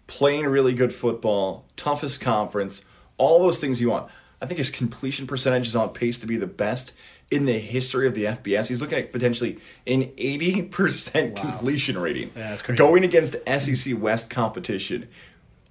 playing 0.06 0.46
really 0.46 0.72
good 0.72 0.92
football, 0.92 1.66
toughest 1.76 2.20
conference, 2.20 2.84
all 3.18 3.40
those 3.40 3.60
things 3.60 3.80
you 3.80 3.90
want. 3.90 4.10
I 4.40 4.46
think 4.46 4.58
his 4.58 4.70
completion 4.70 5.26
percentage 5.26 5.66
is 5.66 5.76
on 5.76 5.90
pace 5.90 6.18
to 6.18 6.26
be 6.26 6.36
the 6.36 6.46
best 6.46 6.92
in 7.30 7.44
the 7.46 7.58
history 7.58 8.06
of 8.06 8.14
the 8.14 8.24
FBS. 8.24 8.68
He's 8.68 8.80
looking 8.80 8.98
at 8.98 9.12
potentially 9.12 9.58
an 9.86 10.04
80% 10.04 11.34
wow. 11.34 11.42
completion 11.42 11.98
rating. 11.98 12.30
Yeah, 12.36 12.50
that's 12.50 12.62
crazy. 12.62 12.78
Going 12.78 13.04
against 13.04 13.36
SEC 13.58 14.00
West 14.00 14.30
competition. 14.30 15.08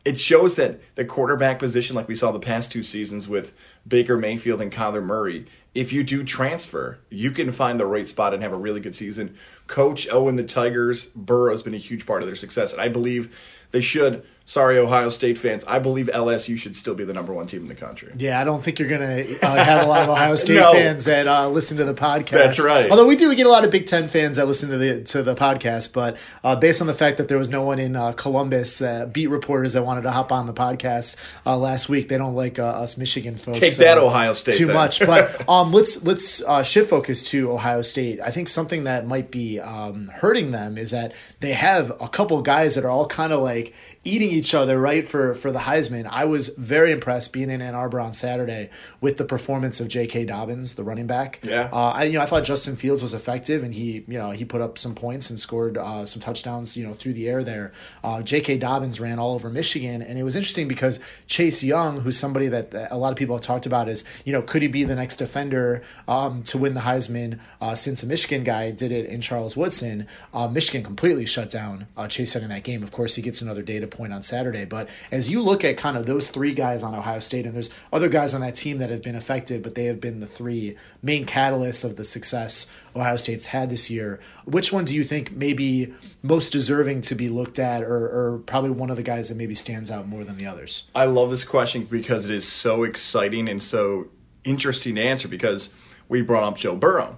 It 0.05 0.19
shows 0.19 0.57
that 0.57 0.81
the 0.95 1.05
quarterback 1.05 1.59
position, 1.59 1.95
like 1.95 2.09
we 2.09 2.15
saw 2.15 2.31
the 2.31 2.39
past 2.39 2.71
two 2.71 2.83
seasons 2.83 3.29
with 3.29 3.53
Baker 3.87 4.17
Mayfield 4.17 4.61
and 4.61 4.71
Kyler 4.71 5.03
Murray, 5.03 5.45
if 5.73 5.91
you 5.91 6.03
do 6.03 6.23
transfer, 6.23 6.99
you 7.09 7.31
can 7.31 7.51
find 7.51 7.79
the 7.79 7.85
right 7.85 8.07
spot 8.07 8.33
and 8.33 8.43
have 8.43 8.53
a 8.53 8.57
really 8.57 8.79
good 8.79 8.95
season. 8.95 9.35
Coach 9.67 10.07
Owen 10.11 10.35
the 10.35 10.43
Tigers, 10.43 11.05
Burrow 11.07 11.51
has 11.51 11.63
been 11.63 11.73
a 11.73 11.77
huge 11.77 12.05
part 12.05 12.21
of 12.21 12.27
their 12.27 12.35
success. 12.35 12.73
And 12.73 12.81
I 12.81 12.89
believe 12.89 13.35
they 13.71 13.81
should 13.81 14.23
sorry, 14.45 14.77
Ohio 14.77 15.09
State 15.09 15.37
fans. 15.37 15.63
I 15.65 15.79
believe 15.79 16.07
LSU 16.07 16.57
should 16.57 16.75
still 16.75 16.95
be 16.95 17.05
the 17.05 17.13
number 17.13 17.33
one 17.33 17.47
team 17.47 17.61
in 17.61 17.67
the 17.67 17.75
country. 17.75 18.11
Yeah, 18.17 18.39
I 18.39 18.43
don't 18.43 18.63
think 18.63 18.79
you're 18.79 18.89
going 18.89 19.01
to 19.01 19.45
uh, 19.45 19.63
have 19.63 19.83
a 19.83 19.87
lot 19.87 20.03
of 20.03 20.09
Ohio 20.09 20.35
State 20.35 20.55
no. 20.59 20.73
fans 20.73 21.05
that 21.05 21.27
uh, 21.27 21.47
listen 21.49 21.77
to 21.77 21.85
the 21.85 21.93
podcast. 21.93 22.31
That's 22.31 22.59
right. 22.59 22.89
Although 22.89 23.07
we 23.07 23.15
do 23.15 23.29
we 23.29 23.35
get 23.35 23.47
a 23.47 23.49
lot 23.49 23.63
of 23.63 23.71
Big 23.71 23.85
Ten 23.85 24.07
fans 24.07 24.37
that 24.37 24.47
listen 24.47 24.69
to 24.69 24.77
the 24.77 25.03
to 25.05 25.23
the 25.23 25.35
podcast, 25.35 25.93
but 25.93 26.17
uh, 26.43 26.55
based 26.55 26.81
on 26.81 26.87
the 26.87 26.93
fact 26.93 27.17
that 27.17 27.27
there 27.27 27.37
was 27.37 27.49
no 27.49 27.63
one 27.63 27.79
in 27.79 27.95
uh, 27.95 28.11
Columbus, 28.13 28.81
uh, 28.81 29.05
beat 29.05 29.27
reporters 29.27 29.73
that 29.73 29.83
wanted 29.83 30.01
to 30.01 30.11
hop 30.11 30.31
on 30.31 30.47
the 30.47 30.53
podcast 30.53 31.15
uh, 31.45 31.57
last 31.57 31.89
week, 31.89 32.09
they 32.09 32.17
don't 32.17 32.35
like 32.35 32.59
us 32.59 32.97
Michigan 32.97 33.35
folks. 33.35 33.59
Take 33.59 33.72
that, 33.77 33.97
Ohio 33.97 34.33
State. 34.33 34.57
Too 34.57 34.67
much. 34.67 34.99
But 34.99 35.47
um, 35.49 35.71
let's 35.71 36.03
let's 36.03 36.43
shift 36.67 36.89
focus 36.89 37.27
to 37.29 37.51
Ohio 37.51 37.81
State. 37.81 38.19
I 38.21 38.31
think 38.31 38.49
something 38.49 38.85
that 38.85 39.05
might 39.05 39.31
be 39.31 39.59
um, 39.59 40.09
hurting 40.13 40.51
them 40.51 40.77
is 40.77 40.91
that 40.91 41.13
they 41.39 41.53
have 41.53 41.91
a 42.01 42.07
couple 42.07 42.41
guys 42.41 42.75
that 42.75 42.85
are 42.85 42.91
all 42.91 43.07
kind 43.07 43.33
of 43.33 43.41
like 43.41 43.73
eating 44.03 44.31
each 44.31 44.53
other 44.53 44.79
right 44.79 45.07
for 45.07 45.33
for 45.33 45.51
the 45.51 45.59
Heisman. 45.59 46.07
I 46.09 46.25
was 46.25 46.49
very 46.49 46.91
impressed 46.91 47.31
being 47.31 47.49
in 47.49 47.61
Ann 47.61 47.75
Arbor 47.75 47.99
on 47.99 48.13
Saturday 48.13 48.69
with 49.01 49.17
the 49.17 49.25
performance 49.25 49.79
of 49.79 49.87
J.K. 49.87 50.25
Dobbins, 50.25 50.75
the 50.75 50.83
running 50.83 51.07
back. 51.07 51.39
Yeah, 51.43 51.69
uh, 51.71 51.91
I 51.91 52.03
you 52.05 52.17
know 52.17 52.21
I 52.21 52.25
thought 52.25 52.43
Justin 52.43 52.75
Fields 52.75 53.01
was 53.01 53.13
effective 53.13 53.63
and 53.63 53.73
he 53.73 54.03
you 54.07 54.17
know 54.17 54.31
he 54.31 54.45
put 54.45 54.61
up 54.61 54.77
some 54.77 54.95
points 54.95 55.29
and 55.29 55.39
scored 55.39 55.77
uh, 55.77 56.05
some 56.05 56.21
touchdowns 56.21 56.75
you 56.75 56.85
know 56.85 56.93
through 56.93 57.13
the 57.13 57.29
air 57.29 57.43
there. 57.43 57.71
Uh, 58.03 58.21
J.K. 58.21 58.57
Dobbins 58.57 58.99
ran 58.99 59.19
all 59.19 59.33
over 59.33 59.49
Michigan 59.49 60.01
and 60.01 60.19
it 60.19 60.23
was 60.23 60.35
interesting 60.35 60.67
because 60.67 60.99
Chase 61.27 61.63
Young, 61.63 62.01
who's 62.01 62.17
somebody 62.17 62.47
that 62.49 62.73
a 62.91 62.97
lot 62.97 63.11
of 63.11 63.17
people 63.17 63.35
have 63.35 63.43
talked 63.43 63.65
about, 63.65 63.87
is 63.87 64.03
you 64.25 64.33
know 64.33 64.41
could 64.41 64.61
he 64.61 64.67
be 64.67 64.83
the 64.83 64.95
next 64.95 65.17
defender 65.17 65.81
um, 66.07 66.43
to 66.43 66.57
win 66.57 66.73
the 66.73 66.81
Heisman? 66.81 67.39
Uh, 67.61 67.75
since 67.75 68.03
a 68.03 68.05
Michigan 68.05 68.43
guy 68.43 68.71
did 68.71 68.91
it 68.91 69.05
in 69.05 69.21
Charles 69.21 69.55
Woodson, 69.55 70.07
uh, 70.33 70.47
Michigan 70.47 70.83
completely 70.83 71.25
shut 71.25 71.49
down 71.49 71.87
uh, 71.95 72.07
Chase 72.07 72.35
Young 72.35 72.43
in 72.43 72.49
that 72.49 72.63
game. 72.63 72.83
Of 72.83 72.91
course, 72.91 73.15
he 73.15 73.21
gets 73.21 73.41
another 73.41 73.61
data 73.61 73.87
point 73.93 74.11
on 74.11 74.21
Saturday. 74.21 74.65
But 74.65 74.89
as 75.11 75.29
you 75.29 75.41
look 75.41 75.63
at 75.63 75.77
kind 75.77 75.95
of 75.95 76.05
those 76.05 76.29
three 76.31 76.53
guys 76.53 76.83
on 76.83 76.93
Ohio 76.93 77.19
State, 77.19 77.45
and 77.45 77.55
there's 77.55 77.69
other 77.91 78.09
guys 78.09 78.33
on 78.33 78.41
that 78.41 78.55
team 78.55 78.79
that 78.79 78.89
have 78.89 79.01
been 79.01 79.15
affected, 79.15 79.63
but 79.63 79.75
they 79.75 79.85
have 79.85 80.01
been 80.01 80.19
the 80.19 80.27
three 80.27 80.75
main 81.01 81.25
catalysts 81.25 81.85
of 81.85 81.95
the 81.95 82.03
success 82.03 82.69
Ohio 82.95 83.17
State's 83.17 83.47
had 83.47 83.69
this 83.69 83.89
year. 83.89 84.19
Which 84.45 84.73
one 84.73 84.85
do 84.85 84.95
you 84.95 85.03
think 85.03 85.31
maybe 85.31 85.93
most 86.21 86.51
deserving 86.51 87.01
to 87.01 87.15
be 87.15 87.29
looked 87.29 87.59
at, 87.59 87.83
or, 87.83 88.33
or 88.33 88.39
probably 88.45 88.71
one 88.71 88.89
of 88.89 88.97
the 88.97 89.03
guys 89.03 89.29
that 89.29 89.35
maybe 89.35 89.55
stands 89.55 89.89
out 89.89 90.07
more 90.07 90.23
than 90.23 90.37
the 90.37 90.45
others? 90.45 90.85
I 90.93 91.05
love 91.05 91.29
this 91.29 91.45
question 91.45 91.85
because 91.85 92.25
it 92.25 92.31
is 92.31 92.47
so 92.47 92.83
exciting 92.83 93.47
and 93.47 93.61
so 93.61 94.07
interesting 94.43 94.95
to 94.95 95.01
answer 95.01 95.27
because 95.27 95.73
we 96.09 96.21
brought 96.21 96.43
up 96.43 96.57
Joe 96.57 96.75
Burrow. 96.75 97.17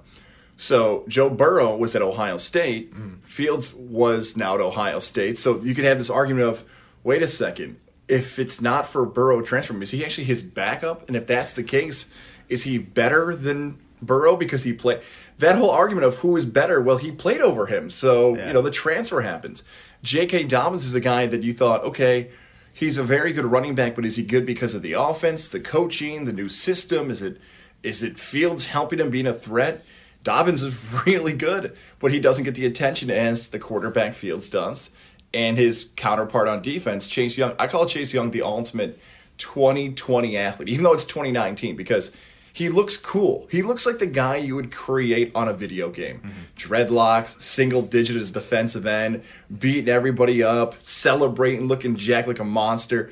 So 0.57 1.03
Joe 1.07 1.29
Burrow 1.29 1.75
was 1.75 1.95
at 1.95 2.01
Ohio 2.01 2.37
State. 2.37 2.93
Mm. 2.93 3.21
Fields 3.23 3.73
was 3.73 4.37
now 4.37 4.55
at 4.55 4.61
Ohio 4.61 4.99
State. 4.99 5.37
So 5.37 5.61
you 5.61 5.75
could 5.75 5.85
have 5.85 5.97
this 5.97 6.09
argument 6.09 6.47
of, 6.47 6.63
wait 7.03 7.21
a 7.21 7.27
second, 7.27 7.77
if 8.07 8.39
it's 8.39 8.61
not 8.61 8.87
for 8.87 9.05
Burrow 9.05 9.41
transfer, 9.41 9.79
is 9.81 9.91
he 9.91 10.05
actually 10.05 10.25
his 10.25 10.43
backup? 10.43 11.07
And 11.07 11.17
if 11.17 11.27
that's 11.27 11.53
the 11.53 11.63
case, 11.63 12.11
is 12.49 12.63
he 12.63 12.77
better 12.77 13.35
than 13.35 13.79
Burrow 14.01 14.35
because 14.35 14.63
he 14.63 14.73
played? 14.73 15.01
That 15.39 15.57
whole 15.57 15.71
argument 15.71 16.05
of 16.05 16.15
who 16.15 16.35
is 16.37 16.45
better, 16.45 16.79
well, 16.79 16.97
he 16.97 17.11
played 17.11 17.41
over 17.41 17.65
him. 17.65 17.89
So, 17.89 18.35
yeah. 18.35 18.47
you 18.47 18.53
know, 18.53 18.61
the 18.61 18.71
transfer 18.71 19.21
happens. 19.21 19.63
J.K. 20.03 20.43
Dobbins 20.43 20.85
is 20.85 20.95
a 20.95 20.99
guy 20.99 21.25
that 21.25 21.43
you 21.43 21.51
thought, 21.51 21.83
okay, 21.83 22.29
he's 22.73 22.97
a 22.97 23.03
very 23.03 23.33
good 23.33 23.45
running 23.45 23.75
back, 23.75 23.95
but 23.95 24.05
is 24.05 24.15
he 24.15 24.23
good 24.23 24.45
because 24.45 24.73
of 24.73 24.83
the 24.83 24.93
offense, 24.93 25.49
the 25.49 25.59
coaching, 25.59 26.25
the 26.25 26.33
new 26.33 26.47
system? 26.47 27.09
Is 27.09 27.21
it 27.21 27.41
is 27.81 28.01
it 28.01 28.17
Fields 28.17 28.67
helping 28.67 28.99
him 28.99 29.09
being 29.09 29.27
a 29.27 29.33
threat? 29.33 29.83
Dobbins 30.25 30.63
is 30.63 30.93
really 31.05 31.31
good, 31.31 31.77
but 31.99 32.11
he 32.11 32.19
doesn't 32.19 32.43
get 32.43 32.55
the 32.55 32.65
attention 32.65 33.09
as 33.09 33.49
the 33.49 33.59
quarterback 33.59 34.13
Fields 34.13 34.49
does. 34.49 34.91
And 35.33 35.57
his 35.57 35.89
counterpart 35.95 36.47
on 36.49 36.61
defense, 36.61 37.07
Chase 37.07 37.37
Young. 37.37 37.55
I 37.57 37.67
call 37.67 37.85
Chase 37.85 38.13
Young 38.13 38.31
the 38.31 38.41
ultimate 38.41 38.99
2020 39.37 40.37
athlete, 40.37 40.69
even 40.69 40.83
though 40.83 40.93
it's 40.93 41.05
2019, 41.05 41.75
because 41.75 42.11
he 42.53 42.69
looks 42.69 42.95
cool. 42.95 43.47
He 43.51 43.61
looks 43.61 43.85
like 43.85 43.99
the 43.99 44.05
guy 44.05 44.37
you 44.37 44.55
would 44.55 44.71
create 44.71 45.31
on 45.35 45.49
a 45.49 45.53
video 45.53 45.89
game. 45.89 46.21
Mm-hmm. 46.21 46.29
Dreadlocks, 46.55 47.41
single 47.41 47.81
digit 47.81 48.15
as 48.15 48.31
defensive 48.31 48.85
end, 48.85 49.23
beating 49.59 49.89
everybody 49.89 50.41
up, 50.41 50.75
celebrating, 50.81 51.67
looking 51.67 51.95
jack 51.95 52.27
like 52.27 52.39
a 52.39 52.45
monster. 52.45 53.11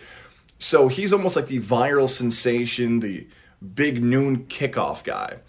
So 0.60 0.88
he's 0.88 1.12
almost 1.12 1.36
like 1.36 1.48
the 1.48 1.60
viral 1.60 2.08
sensation, 2.08 3.01
the 3.01 3.27
big 3.75 4.01
noon 4.01 4.46
kickoff 4.46 5.03
guy. 5.03 5.39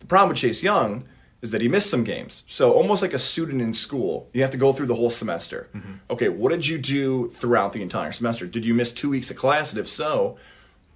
The 0.00 0.06
problem 0.06 0.30
with 0.30 0.38
Chase 0.38 0.62
Young 0.62 1.04
is 1.42 1.52
that 1.52 1.62
he 1.62 1.68
missed 1.68 1.88
some 1.88 2.04
games. 2.04 2.42
So 2.46 2.72
almost 2.72 3.00
like 3.00 3.14
a 3.14 3.18
student 3.18 3.62
in 3.62 3.72
school, 3.72 4.28
you 4.32 4.42
have 4.42 4.50
to 4.50 4.58
go 4.58 4.72
through 4.72 4.86
the 4.86 4.94
whole 4.94 5.10
semester. 5.10 5.68
Mm-hmm. 5.74 5.94
Okay, 6.10 6.28
what 6.28 6.50
did 6.50 6.66
you 6.66 6.78
do 6.78 7.28
throughout 7.28 7.72
the 7.72 7.82
entire 7.82 8.12
semester? 8.12 8.46
Did 8.46 8.66
you 8.66 8.74
miss 8.74 8.92
two 8.92 9.08
weeks 9.08 9.30
of 9.30 9.36
class? 9.36 9.72
And 9.72 9.80
if 9.80 9.88
so, 9.88 10.36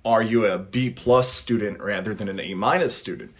are 0.05 0.23
you 0.23 0.45
a 0.45 0.59
B 0.59 0.91
plus 0.91 1.33
student 1.33 1.81
rather 1.81 2.15
than 2.15 2.29
an 2.29 2.41
A 2.41 2.55
minus 2.55 2.95
student? 2.95 3.33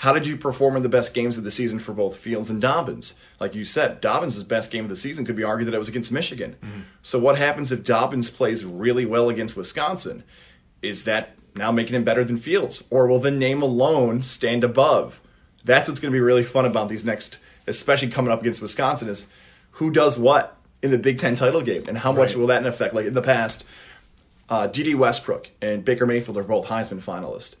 How 0.00 0.12
did 0.12 0.26
you 0.26 0.36
perform 0.36 0.76
in 0.76 0.82
the 0.82 0.90
best 0.90 1.14
games 1.14 1.38
of 1.38 1.44
the 1.44 1.50
season 1.50 1.78
for 1.78 1.94
both 1.94 2.16
Fields 2.16 2.50
and 2.50 2.60
Dobbins? 2.60 3.14
Like 3.40 3.54
you 3.54 3.64
said, 3.64 4.00
Dobbins' 4.02 4.42
best 4.42 4.70
game 4.70 4.84
of 4.84 4.90
the 4.90 4.96
season 4.96 5.24
could 5.24 5.36
be 5.36 5.44
argued 5.44 5.68
that 5.68 5.74
it 5.74 5.78
was 5.78 5.88
against 5.88 6.12
Michigan. 6.12 6.56
Mm-hmm. 6.60 6.80
So 7.00 7.18
what 7.18 7.38
happens 7.38 7.72
if 7.72 7.82
Dobbins 7.82 8.28
plays 8.28 8.64
really 8.64 9.06
well 9.06 9.30
against 9.30 9.56
Wisconsin? 9.56 10.22
Is 10.82 11.04
that 11.04 11.38
now 11.56 11.72
making 11.72 11.94
him 11.94 12.04
better 12.04 12.24
than 12.24 12.36
Fields? 12.36 12.84
Or 12.90 13.06
will 13.06 13.18
the 13.18 13.30
name 13.30 13.62
alone 13.62 14.22
stand 14.22 14.64
above? 14.64 15.22
That's 15.64 15.88
what's 15.88 16.00
going 16.00 16.12
to 16.12 16.16
be 16.16 16.20
really 16.20 16.44
fun 16.44 16.64
about 16.64 16.88
these 16.88 17.04
next, 17.04 17.38
especially 17.66 18.08
coming 18.08 18.30
up 18.30 18.40
against 18.40 18.62
Wisconsin, 18.62 19.08
is 19.08 19.26
who 19.72 19.90
does 19.90 20.18
what 20.18 20.56
in 20.82 20.90
the 20.90 20.98
Big 20.98 21.18
Ten 21.18 21.34
title 21.34 21.62
game 21.62 21.84
and 21.88 21.98
how 21.98 22.12
much 22.12 22.30
right. 22.30 22.36
will 22.36 22.46
that 22.48 22.62
in 22.62 22.68
effect? 22.68 22.94
Like 22.94 23.06
in 23.06 23.14
the 23.14 23.22
past, 23.22 23.64
uh, 24.48 24.66
Dede 24.66 24.94
Westbrook 24.94 25.50
and 25.60 25.84
Baker 25.84 26.06
Mayfield 26.06 26.36
are 26.38 26.44
both 26.44 26.66
Heisman 26.66 27.02
finalists. 27.02 27.56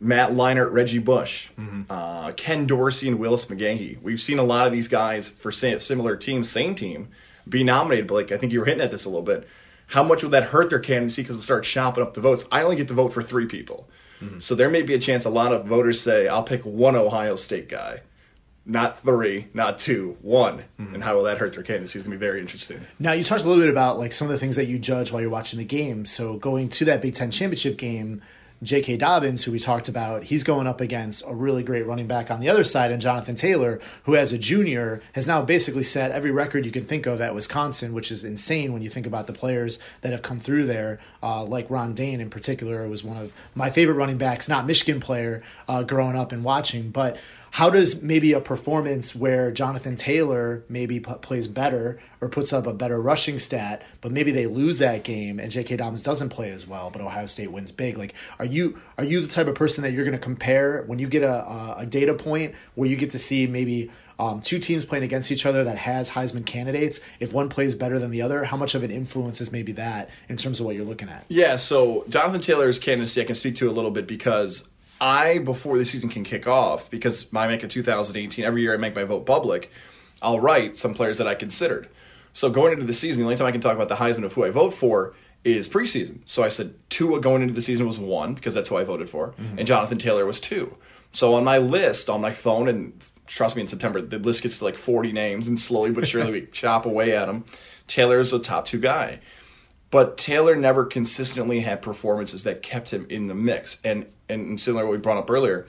Matt 0.00 0.30
Leinart, 0.30 0.72
Reggie 0.72 0.98
Bush, 0.98 1.50
mm-hmm. 1.58 1.82
uh, 1.90 2.32
Ken 2.32 2.66
Dorsey, 2.66 3.08
and 3.08 3.18
Willis 3.18 3.46
McGahee. 3.46 4.00
We've 4.00 4.20
seen 4.20 4.38
a 4.38 4.44
lot 4.44 4.66
of 4.66 4.72
these 4.72 4.86
guys 4.86 5.28
for 5.28 5.50
similar 5.50 6.16
teams, 6.16 6.48
same 6.48 6.74
team, 6.74 7.08
be 7.48 7.64
nominated. 7.64 8.06
But 8.06 8.14
like 8.14 8.32
I 8.32 8.36
think 8.36 8.52
you 8.52 8.60
were 8.60 8.66
hitting 8.66 8.82
at 8.82 8.90
this 8.90 9.04
a 9.04 9.08
little 9.08 9.24
bit. 9.24 9.48
How 9.88 10.02
much 10.02 10.22
would 10.22 10.32
that 10.32 10.44
hurt 10.44 10.70
their 10.70 10.78
candidacy 10.78 11.22
because 11.22 11.36
they'll 11.36 11.42
start 11.42 11.64
chopping 11.64 12.02
up 12.02 12.14
the 12.14 12.20
votes? 12.20 12.44
I 12.50 12.62
only 12.62 12.76
get 12.76 12.88
to 12.88 12.94
vote 12.94 13.12
for 13.12 13.22
three 13.22 13.46
people. 13.46 13.88
Mm-hmm. 14.20 14.38
So 14.38 14.54
there 14.54 14.70
may 14.70 14.82
be 14.82 14.94
a 14.94 14.98
chance 14.98 15.24
a 15.24 15.30
lot 15.30 15.52
of 15.52 15.66
voters 15.66 16.00
say, 16.00 16.28
I'll 16.28 16.42
pick 16.42 16.62
one 16.62 16.96
Ohio 16.96 17.36
State 17.36 17.68
guy 17.68 18.00
not 18.68 19.00
three, 19.00 19.48
not 19.54 19.78
two, 19.78 20.16
one. 20.20 20.58
Mm-hmm. 20.78 20.94
And 20.94 21.02
how 21.02 21.16
will 21.16 21.24
that 21.24 21.38
hurt 21.38 21.54
their 21.54 21.62
candidacy 21.62 21.98
is 21.98 22.02
going 22.02 22.12
to 22.12 22.18
be 22.18 22.24
very 22.24 22.38
interesting. 22.38 22.80
Now, 22.98 23.12
you 23.12 23.24
talked 23.24 23.42
a 23.42 23.48
little 23.48 23.62
bit 23.62 23.70
about 23.70 23.98
like 23.98 24.12
some 24.12 24.28
of 24.28 24.32
the 24.32 24.38
things 24.38 24.56
that 24.56 24.66
you 24.66 24.78
judge 24.78 25.10
while 25.10 25.22
you're 25.22 25.30
watching 25.30 25.58
the 25.58 25.64
game. 25.64 26.04
So 26.04 26.36
going 26.36 26.68
to 26.68 26.84
that 26.84 27.00
Big 27.00 27.14
Ten 27.14 27.30
championship 27.30 27.78
game, 27.78 28.20
J.K. 28.60 28.96
Dobbins, 28.96 29.44
who 29.44 29.52
we 29.52 29.60
talked 29.60 29.88
about, 29.88 30.24
he's 30.24 30.42
going 30.42 30.66
up 30.66 30.80
against 30.80 31.24
a 31.28 31.32
really 31.32 31.62
great 31.62 31.86
running 31.86 32.08
back 32.08 32.28
on 32.28 32.40
the 32.40 32.48
other 32.48 32.64
side, 32.64 32.90
and 32.90 33.00
Jonathan 33.00 33.36
Taylor, 33.36 33.80
who 34.02 34.16
as 34.16 34.32
a 34.32 34.38
junior 34.38 35.00
has 35.12 35.28
now 35.28 35.42
basically 35.42 35.84
set 35.84 36.10
every 36.10 36.32
record 36.32 36.66
you 36.66 36.72
can 36.72 36.84
think 36.84 37.06
of 37.06 37.20
at 37.20 37.36
Wisconsin, 37.36 37.92
which 37.92 38.10
is 38.10 38.24
insane 38.24 38.72
when 38.72 38.82
you 38.82 38.90
think 38.90 39.06
about 39.06 39.28
the 39.28 39.32
players 39.32 39.78
that 40.00 40.10
have 40.10 40.22
come 40.22 40.40
through 40.40 40.66
there, 40.66 40.98
uh, 41.22 41.44
like 41.44 41.70
Ron 41.70 41.94
Dayne 41.94 42.20
in 42.20 42.30
particular, 42.30 42.88
was 42.88 43.04
one 43.04 43.16
of 43.16 43.32
my 43.54 43.70
favorite 43.70 43.94
running 43.94 44.18
backs, 44.18 44.48
not 44.48 44.66
Michigan 44.66 44.98
player, 44.98 45.40
uh, 45.68 45.84
growing 45.84 46.16
up 46.16 46.32
and 46.32 46.42
watching. 46.42 46.90
But 46.90 47.16
how 47.50 47.70
does 47.70 48.02
maybe 48.02 48.32
a 48.32 48.40
performance 48.40 49.14
where 49.14 49.50
Jonathan 49.50 49.96
Taylor 49.96 50.64
maybe 50.68 51.00
p- 51.00 51.14
plays 51.20 51.48
better 51.48 51.98
or 52.20 52.28
puts 52.28 52.52
up 52.52 52.66
a 52.66 52.74
better 52.74 53.00
rushing 53.00 53.38
stat, 53.38 53.82
but 54.00 54.12
maybe 54.12 54.30
they 54.30 54.46
lose 54.46 54.78
that 54.78 55.04
game 55.04 55.38
and 55.38 55.50
J.K. 55.50 55.76
Dobbins 55.76 56.02
doesn't 56.02 56.30
play 56.30 56.50
as 56.50 56.66
well, 56.66 56.90
but 56.90 57.00
Ohio 57.00 57.26
State 57.26 57.52
wins 57.52 57.72
big? 57.72 57.96
Like, 57.96 58.14
are 58.38 58.44
you 58.44 58.78
are 58.96 59.04
you 59.04 59.20
the 59.20 59.28
type 59.28 59.46
of 59.46 59.54
person 59.54 59.82
that 59.82 59.92
you're 59.92 60.04
going 60.04 60.16
to 60.16 60.22
compare 60.22 60.82
when 60.86 60.98
you 60.98 61.08
get 61.08 61.22
a, 61.22 61.74
a 61.78 61.86
data 61.86 62.14
point 62.14 62.54
where 62.74 62.88
you 62.88 62.96
get 62.96 63.10
to 63.10 63.18
see 63.18 63.46
maybe 63.46 63.90
um, 64.18 64.40
two 64.40 64.58
teams 64.58 64.84
playing 64.84 65.04
against 65.04 65.30
each 65.30 65.46
other 65.46 65.64
that 65.64 65.78
has 65.78 66.10
Heisman 66.10 66.44
candidates? 66.44 67.00
If 67.20 67.32
one 67.32 67.48
plays 67.48 67.74
better 67.74 67.98
than 67.98 68.10
the 68.10 68.22
other, 68.22 68.44
how 68.44 68.56
much 68.56 68.74
of 68.74 68.82
an 68.82 68.90
influence 68.90 69.40
is 69.40 69.52
maybe 69.52 69.72
that 69.72 70.10
in 70.28 70.36
terms 70.36 70.60
of 70.60 70.66
what 70.66 70.74
you're 70.74 70.84
looking 70.84 71.08
at? 71.08 71.24
Yeah, 71.28 71.56
so 71.56 72.04
Jonathan 72.08 72.40
Taylor's 72.40 72.78
candidacy 72.78 73.20
I 73.20 73.24
can 73.24 73.34
speak 73.34 73.54
to 73.56 73.70
a 73.70 73.72
little 73.72 73.90
bit 73.90 74.06
because 74.06 74.68
I, 75.00 75.38
before 75.38 75.78
the 75.78 75.86
season 75.86 76.08
can 76.08 76.24
kick 76.24 76.46
off, 76.46 76.90
because 76.90 77.28
I 77.34 77.46
make 77.46 77.62
a 77.62 77.68
2018, 77.68 78.44
every 78.44 78.62
year 78.62 78.74
I 78.74 78.76
make 78.76 78.94
my 78.96 79.04
vote 79.04 79.26
public, 79.26 79.70
I'll 80.20 80.40
write 80.40 80.76
some 80.76 80.94
players 80.94 81.18
that 81.18 81.26
I 81.26 81.34
considered. 81.34 81.88
So 82.32 82.50
going 82.50 82.72
into 82.72 82.84
the 82.84 82.94
season, 82.94 83.20
the 83.20 83.26
only 83.26 83.36
time 83.36 83.46
I 83.46 83.52
can 83.52 83.60
talk 83.60 83.74
about 83.74 83.88
the 83.88 83.96
Heisman 83.96 84.24
of 84.24 84.32
who 84.32 84.44
I 84.44 84.50
vote 84.50 84.72
for 84.72 85.14
is 85.44 85.68
preseason. 85.68 86.20
So 86.24 86.42
I 86.42 86.48
said 86.48 86.74
Tua 86.90 87.20
going 87.20 87.42
into 87.42 87.54
the 87.54 87.62
season 87.62 87.86
was 87.86 87.98
one, 87.98 88.34
because 88.34 88.54
that's 88.54 88.68
who 88.68 88.76
I 88.76 88.84
voted 88.84 89.08
for, 89.08 89.28
mm-hmm. 89.32 89.58
and 89.58 89.66
Jonathan 89.66 89.98
Taylor 89.98 90.26
was 90.26 90.40
two. 90.40 90.76
So 91.12 91.34
on 91.34 91.44
my 91.44 91.58
list, 91.58 92.10
on 92.10 92.20
my 92.20 92.32
phone, 92.32 92.68
and 92.68 93.00
trust 93.26 93.56
me, 93.56 93.62
in 93.62 93.68
September, 93.68 94.00
the 94.00 94.18
list 94.18 94.42
gets 94.42 94.58
to 94.58 94.64
like 94.64 94.76
40 94.76 95.12
names, 95.12 95.48
and 95.48 95.58
slowly 95.58 95.92
but 95.92 96.06
surely 96.06 96.32
we 96.32 96.46
chop 96.52 96.86
away 96.86 97.16
at 97.16 97.26
them. 97.26 97.44
Taylor's 97.86 98.30
the 98.30 98.38
top 98.38 98.66
two 98.66 98.78
guy. 98.78 99.20
But 99.90 100.18
Taylor 100.18 100.54
never 100.54 100.84
consistently 100.84 101.60
had 101.60 101.80
performances 101.80 102.44
that 102.44 102.62
kept 102.62 102.90
him 102.90 103.06
in 103.08 103.26
the 103.26 103.34
mix. 103.34 103.78
And 103.82 104.06
and 104.28 104.60
similar 104.60 104.82
to 104.82 104.86
what 104.88 104.92
we 104.92 104.98
brought 104.98 105.18
up 105.18 105.30
earlier, 105.30 105.66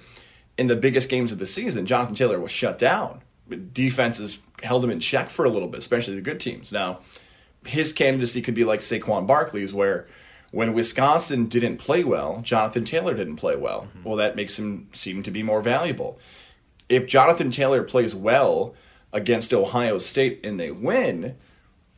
in 0.57 0.67
the 0.67 0.75
biggest 0.75 1.09
games 1.09 1.31
of 1.31 1.39
the 1.39 1.45
season, 1.45 1.85
Jonathan 1.85 2.15
Taylor 2.15 2.39
was 2.39 2.51
shut 2.51 2.77
down. 2.77 3.21
Defenses 3.73 4.39
held 4.61 4.83
him 4.83 4.89
in 4.89 4.99
check 4.99 5.29
for 5.29 5.45
a 5.45 5.49
little 5.49 5.67
bit, 5.67 5.79
especially 5.79 6.15
the 6.15 6.21
good 6.21 6.39
teams. 6.39 6.71
Now, 6.71 6.99
his 7.65 7.93
candidacy 7.93 8.41
could 8.41 8.53
be 8.53 8.63
like 8.63 8.81
Saquon 8.81 9.25
Barkley's, 9.25 9.73
where 9.73 10.07
when 10.51 10.73
Wisconsin 10.73 11.47
didn't 11.47 11.77
play 11.77 12.03
well, 12.03 12.41
Jonathan 12.41 12.85
Taylor 12.85 13.13
didn't 13.13 13.37
play 13.37 13.55
well. 13.55 13.81
Mm-hmm. 13.81 14.03
Well, 14.03 14.17
that 14.17 14.35
makes 14.35 14.57
him 14.57 14.89
seem 14.91 15.23
to 15.23 15.31
be 15.31 15.43
more 15.43 15.61
valuable. 15.61 16.19
If 16.87 17.05
Jonathan 17.05 17.51
Taylor 17.51 17.83
plays 17.83 18.15
well 18.15 18.75
against 19.13 19.53
Ohio 19.53 19.97
State 19.97 20.43
and 20.43 20.59
they 20.59 20.71
win, 20.71 21.35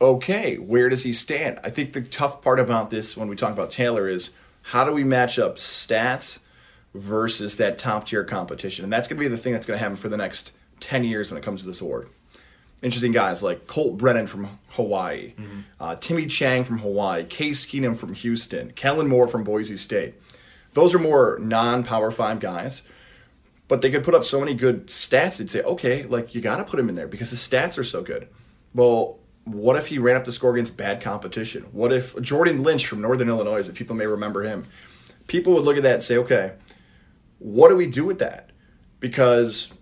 okay, 0.00 0.56
where 0.56 0.88
does 0.88 1.04
he 1.04 1.12
stand? 1.12 1.60
I 1.64 1.70
think 1.70 1.92
the 1.92 2.02
tough 2.02 2.42
part 2.42 2.60
about 2.60 2.90
this 2.90 3.16
when 3.16 3.28
we 3.28 3.36
talk 3.36 3.52
about 3.52 3.70
Taylor 3.70 4.08
is 4.08 4.32
how 4.62 4.84
do 4.84 4.92
we 4.92 5.04
match 5.04 5.38
up 5.38 5.56
stats 5.56 6.40
versus 6.94 7.56
that 7.56 7.78
top 7.78 8.06
tier 8.06 8.24
competition. 8.24 8.84
And 8.84 8.92
that's 8.92 9.08
going 9.08 9.16
to 9.16 9.20
be 9.20 9.28
the 9.28 9.38
thing 9.38 9.52
that's 9.52 9.66
going 9.66 9.78
to 9.78 9.82
happen 9.82 9.96
for 9.96 10.08
the 10.08 10.16
next 10.16 10.52
10 10.80 11.04
years 11.04 11.30
when 11.30 11.38
it 11.38 11.44
comes 11.44 11.62
to 11.62 11.66
this 11.66 11.80
award. 11.80 12.08
Interesting 12.82 13.12
guys 13.12 13.42
like 13.42 13.66
Colt 13.68 13.96
Brennan 13.96 14.26
from 14.26 14.58
Hawaii, 14.70 15.34
mm-hmm. 15.38 15.60
uh, 15.78 15.94
Timmy 15.96 16.26
Chang 16.26 16.64
from 16.64 16.78
Hawaii, 16.78 17.24
Case 17.24 17.64
Keenum 17.64 17.96
from 17.96 18.12
Houston, 18.14 18.72
Kellen 18.72 19.06
Moore 19.06 19.28
from 19.28 19.44
Boise 19.44 19.76
State. 19.76 20.14
Those 20.72 20.94
are 20.94 20.98
more 20.98 21.38
non 21.40 21.84
Power 21.84 22.10
5 22.10 22.40
guys, 22.40 22.82
but 23.68 23.82
they 23.82 23.90
could 23.90 24.02
put 24.02 24.14
up 24.14 24.24
so 24.24 24.40
many 24.40 24.54
good 24.54 24.88
stats. 24.88 25.36
They'd 25.36 25.50
say, 25.50 25.62
okay, 25.62 26.04
like 26.04 26.34
you 26.34 26.40
got 26.40 26.56
to 26.56 26.64
put 26.64 26.80
him 26.80 26.88
in 26.88 26.96
there 26.96 27.06
because 27.06 27.30
his 27.30 27.38
stats 27.38 27.78
are 27.78 27.84
so 27.84 28.02
good. 28.02 28.26
Well, 28.74 29.18
what 29.44 29.76
if 29.76 29.86
he 29.86 29.98
ran 29.98 30.16
up 30.16 30.24
the 30.24 30.32
score 30.32 30.52
against 30.52 30.76
bad 30.76 31.00
competition? 31.00 31.64
What 31.72 31.92
if 31.92 32.20
Jordan 32.20 32.62
Lynch 32.62 32.86
from 32.86 33.00
Northern 33.00 33.28
Illinois, 33.28 33.68
if 33.68 33.74
people 33.74 33.96
may 33.96 34.06
remember 34.06 34.42
him, 34.42 34.64
people 35.26 35.52
would 35.54 35.64
look 35.64 35.76
at 35.76 35.82
that 35.84 35.94
and 35.94 36.02
say, 36.02 36.16
okay, 36.18 36.52
what 37.42 37.68
do 37.68 37.76
we 37.76 37.86
do 37.86 38.04
with 38.04 38.20
that? 38.20 38.50
Because 39.00 39.72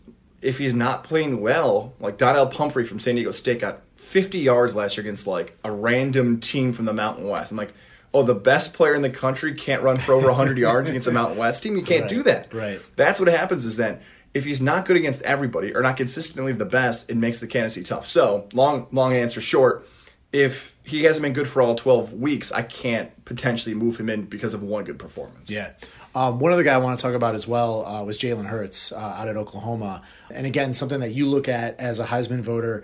if 0.42 0.58
he's 0.58 0.74
not 0.74 1.04
playing 1.04 1.40
well, 1.40 1.94
like 2.00 2.16
Donnel 2.16 2.46
Pumphrey 2.46 2.86
from 2.86 2.98
San 2.98 3.14
Diego 3.14 3.30
State 3.30 3.60
got 3.60 3.82
50 3.96 4.38
yards 4.38 4.74
last 4.74 4.96
year 4.96 5.02
against 5.02 5.26
like 5.26 5.56
a 5.62 5.70
random 5.70 6.40
team 6.40 6.72
from 6.72 6.86
the 6.86 6.94
Mountain 6.94 7.28
West. 7.28 7.52
I'm 7.52 7.58
like, 7.58 7.74
oh, 8.14 8.22
the 8.22 8.34
best 8.34 8.74
player 8.74 8.94
in 8.94 9.02
the 9.02 9.10
country 9.10 9.54
can't 9.54 9.82
run 9.82 9.96
for 9.96 10.12
over 10.12 10.28
100 10.28 10.58
yards 10.58 10.88
against 10.88 11.06
a 11.06 11.12
Mountain 11.12 11.38
West 11.38 11.62
team. 11.62 11.76
You 11.76 11.82
can't 11.82 12.02
right, 12.02 12.10
do 12.10 12.22
that. 12.24 12.52
Right. 12.52 12.80
That's 12.96 13.20
what 13.20 13.28
happens 13.28 13.64
is 13.64 13.76
that 13.76 14.02
if 14.32 14.44
he's 14.44 14.60
not 14.60 14.86
good 14.86 14.96
against 14.96 15.22
everybody 15.22 15.74
or 15.74 15.82
not 15.82 15.96
consistently 15.96 16.52
the 16.52 16.64
best, 16.64 17.10
it 17.10 17.16
makes 17.16 17.40
the 17.40 17.46
candidacy 17.46 17.82
tough. 17.82 18.06
So 18.06 18.48
long, 18.54 18.86
long 18.90 19.12
answer 19.12 19.40
short. 19.40 19.86
If 20.32 20.76
he 20.84 21.02
hasn't 21.02 21.24
been 21.24 21.32
good 21.32 21.48
for 21.48 21.60
all 21.60 21.74
12 21.74 22.12
weeks, 22.12 22.52
I 22.52 22.62
can't 22.62 23.24
potentially 23.24 23.74
move 23.74 23.98
him 23.98 24.08
in 24.08 24.26
because 24.26 24.54
of 24.54 24.62
one 24.62 24.84
good 24.84 24.98
performance. 24.98 25.50
Yeah. 25.50 25.72
Um, 26.14 26.40
one 26.40 26.52
other 26.52 26.64
guy 26.64 26.74
I 26.74 26.78
want 26.78 26.98
to 26.98 27.02
talk 27.02 27.14
about 27.14 27.34
as 27.34 27.46
well 27.46 27.86
uh, 27.86 28.02
was 28.02 28.18
Jalen 28.18 28.46
Hurts 28.46 28.92
uh, 28.92 28.98
out 28.98 29.28
at 29.28 29.36
Oklahoma. 29.36 30.02
And 30.30 30.46
again, 30.46 30.72
something 30.72 31.00
that 31.00 31.12
you 31.12 31.28
look 31.28 31.48
at 31.48 31.78
as 31.78 32.00
a 32.00 32.06
Heisman 32.06 32.40
voter. 32.40 32.82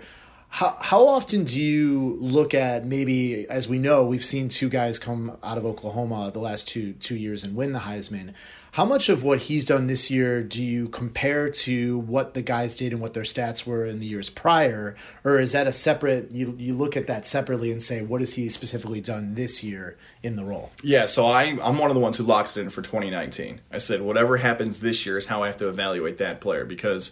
How, 0.49 0.77
how 0.79 1.07
often 1.07 1.43
do 1.43 1.61
you 1.61 2.17
look 2.19 2.53
at 2.53 2.85
maybe, 2.85 3.47
as 3.49 3.67
we 3.67 3.77
know, 3.77 4.03
we've 4.03 4.25
seen 4.25 4.49
two 4.49 4.69
guys 4.69 4.97
come 4.97 5.37
out 5.43 5.57
of 5.57 5.65
Oklahoma 5.65 6.31
the 6.31 6.39
last 6.39 6.67
two 6.67 6.93
two 6.93 7.15
years 7.15 7.43
and 7.43 7.55
win 7.55 7.73
the 7.73 7.79
Heisman. 7.79 8.33
How 8.71 8.85
much 8.85 9.09
of 9.09 9.23
what 9.23 9.39
he's 9.43 9.65
done 9.65 9.87
this 9.87 10.09
year 10.09 10.43
do 10.43 10.63
you 10.63 10.87
compare 10.89 11.49
to 11.49 11.97
what 11.99 12.33
the 12.33 12.41
guys 12.41 12.77
did 12.77 12.91
and 12.91 13.01
what 13.01 13.13
their 13.13 13.23
stats 13.23 13.65
were 13.65 13.85
in 13.85 13.99
the 13.99 14.05
years 14.05 14.29
prior, 14.29 14.95
or 15.23 15.39
is 15.39 15.51
that 15.51 15.67
a 15.67 15.73
separate? 15.73 16.33
You 16.33 16.55
you 16.57 16.73
look 16.75 16.95
at 16.95 17.07
that 17.07 17.27
separately 17.27 17.71
and 17.71 17.81
say, 17.81 18.01
what 18.01 18.21
has 18.21 18.35
he 18.35 18.49
specifically 18.49 19.01
done 19.01 19.35
this 19.35 19.63
year 19.63 19.97
in 20.23 20.35
the 20.37 20.45
role? 20.45 20.71
Yeah, 20.81 21.07
so 21.07 21.25
I 21.25 21.57
I'm 21.61 21.77
one 21.77 21.89
of 21.91 21.95
the 21.95 22.01
ones 22.01 22.17
who 22.17 22.23
locks 22.23 22.55
it 22.55 22.61
in 22.61 22.69
for 22.69 22.81
2019. 22.81 23.61
I 23.71 23.79
said 23.79 24.01
whatever 24.01 24.37
happens 24.37 24.79
this 24.79 25.05
year 25.05 25.17
is 25.17 25.25
how 25.25 25.43
I 25.43 25.47
have 25.47 25.57
to 25.57 25.67
evaluate 25.67 26.17
that 26.19 26.39
player 26.39 26.63
because 26.63 27.11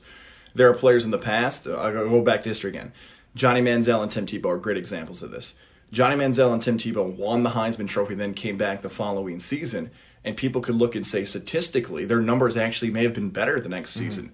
there 0.56 0.70
are 0.70 0.74
players 0.74 1.04
in 1.04 1.12
the 1.12 1.18
past. 1.18 1.68
Uh, 1.68 1.74
I'll 1.74 1.92
go 1.92 2.22
back 2.22 2.44
to 2.44 2.50
history 2.50 2.70
again. 2.70 2.94
Johnny 3.36 3.62
Manziel 3.62 4.02
and 4.02 4.12
Tim 4.12 4.26
Tebow 4.26 4.48
are 4.48 4.58
great 4.58 4.78
examples 4.78 5.22
of 5.22 5.32
this. 5.32 5.56
Johnny 5.92 6.16
Manziel 6.16 6.52
and 6.52 6.62
Tim 6.62 6.78
Tebow 6.78 7.16
won 7.16 7.44
the 7.44 7.52
Heisman 7.52 7.88
Trophy, 7.88 8.16
then 8.16 8.34
came 8.34 8.58
back 8.58 8.82
the 8.82 8.90
following 8.90 9.40
season 9.40 9.92
and 10.26 10.36
people 10.36 10.60
could 10.60 10.76
look 10.76 10.96
and 10.96 11.06
say 11.06 11.24
statistically 11.24 12.04
their 12.04 12.20
numbers 12.20 12.58
actually 12.58 12.92
may 12.92 13.04
have 13.04 13.14
been 13.14 13.30
better 13.30 13.60
the 13.60 13.70
next 13.70 13.96
mm-hmm. 13.96 14.06
season. 14.06 14.32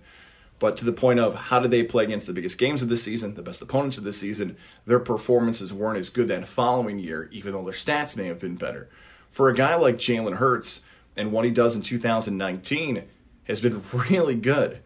But 0.58 0.78
to 0.78 0.86
the 0.86 0.94
point 0.94 1.20
of 1.20 1.34
how 1.34 1.60
did 1.60 1.72
they 1.72 1.84
play 1.84 2.04
against 2.04 2.28
the 2.28 2.34
biggest 2.34 2.58
games 2.58 2.82
of 2.82 2.90
the 2.90 2.96
season, 2.96 3.34
the 3.34 3.42
best 3.42 3.62
opponents 3.62 3.98
of 3.98 4.04
the 4.04 4.14
season, 4.14 4.58
their 4.86 5.00
performances 5.00 5.74
weren't 5.74 5.98
as 5.98 6.10
good 6.10 6.28
that 6.28 6.48
following 6.48 7.00
year, 7.00 7.28
even 7.32 7.52
though 7.52 7.64
their 7.64 7.74
stats 7.74 8.16
may 8.16 8.28
have 8.28 8.40
been 8.40 8.56
better. 8.56 8.88
For 9.32 9.50
a 9.50 9.56
guy 9.56 9.76
like 9.76 9.96
Jalen 9.96 10.38
Hurts 10.38 10.82
and 11.18 11.32
what 11.32 11.46
he 11.46 11.52
does 11.52 11.76
in 11.76 11.82
2019 11.82 13.04
has 13.46 13.60
been 13.60 13.82
really 14.10 14.36
good. 14.36 14.80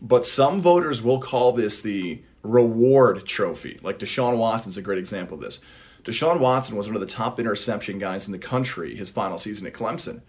But 0.00 0.26
some 0.26 0.60
voters 0.60 1.02
will 1.02 1.20
call 1.20 1.52
this 1.52 1.80
the 1.80 2.22
reward 2.42 3.24
trophy. 3.26 3.78
Like 3.82 3.98
Deshaun 3.98 4.36
Watson's 4.36 4.76
a 4.76 4.82
great 4.82 4.98
example 4.98 5.36
of 5.36 5.42
this. 5.42 5.60
Deshaun 6.04 6.40
Watson 6.40 6.76
was 6.76 6.88
one 6.88 6.96
of 6.96 7.00
the 7.00 7.06
top 7.06 7.38
interception 7.38 7.98
guys 7.98 8.26
in 8.26 8.32
the 8.32 8.38
country 8.38 8.96
his 8.96 9.10
final 9.10 9.38
season 9.38 9.66
at 9.66 9.72
Clemson. 9.72 10.22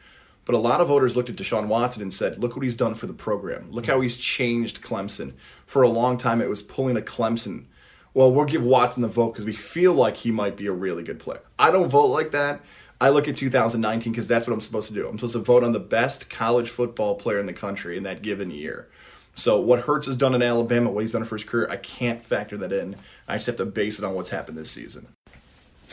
But 0.45 0.55
a 0.55 0.59
lot 0.59 0.81
of 0.81 0.89
voters 0.89 1.15
looked 1.15 1.29
at 1.29 1.37
Deshaun 1.37 1.67
Watson 1.67 2.01
and 2.01 2.13
said, 2.13 2.37
look 2.37 2.55
what 2.55 2.63
he's 2.63 2.75
done 2.75 2.95
for 2.95 3.07
the 3.07 3.13
program. 3.13 3.71
Look 3.71 3.85
how 3.85 4.01
he's 4.01 4.17
changed 4.17 4.81
Clemson. 4.81 5.33
For 5.65 5.81
a 5.81 5.89
long 5.89 6.17
time, 6.17 6.41
it 6.41 6.49
was 6.49 6.61
pulling 6.61 6.97
a 6.97 7.01
Clemson. 7.01 7.65
Well, 8.13 8.31
we'll 8.31 8.45
give 8.45 8.61
Watson 8.61 9.01
the 9.01 9.07
vote 9.07 9.31
because 9.31 9.45
we 9.45 9.53
feel 9.53 9.93
like 9.93 10.17
he 10.17 10.31
might 10.31 10.57
be 10.57 10.67
a 10.67 10.71
really 10.71 11.01
good 11.01 11.17
player. 11.17 11.41
I 11.57 11.71
don't 11.71 11.89
vote 11.89 12.07
like 12.07 12.31
that. 12.31 12.61
I 12.99 13.09
look 13.09 13.27
at 13.27 13.37
2019 13.37 14.13
because 14.13 14.27
that's 14.27 14.45
what 14.45 14.53
I'm 14.53 14.61
supposed 14.61 14.89
to 14.89 14.93
do. 14.93 15.07
I'm 15.07 15.17
supposed 15.17 15.33
to 15.33 15.39
vote 15.39 15.63
on 15.63 15.71
the 15.71 15.79
best 15.79 16.29
college 16.29 16.69
football 16.69 17.15
player 17.15 17.39
in 17.39 17.47
the 17.47 17.53
country 17.53 17.97
in 17.97 18.03
that 18.03 18.21
given 18.21 18.51
year. 18.51 18.87
So 19.35 19.59
what 19.59 19.81
Hurts 19.81 20.05
has 20.05 20.15
done 20.15 20.35
in 20.35 20.43
Alabama, 20.43 20.91
what 20.91 21.01
he's 21.01 21.13
done 21.13 21.25
for 21.25 21.35
his 21.35 21.43
career, 21.43 21.67
I 21.69 21.77
can't 21.77 22.21
factor 22.21 22.57
that 22.57 22.71
in. 22.71 22.95
I 23.27 23.35
just 23.35 23.47
have 23.47 23.55
to 23.57 23.65
base 23.65 23.97
it 23.97 24.05
on 24.05 24.13
what's 24.13 24.29
happened 24.29 24.57
this 24.57 24.71
season. 24.71 25.07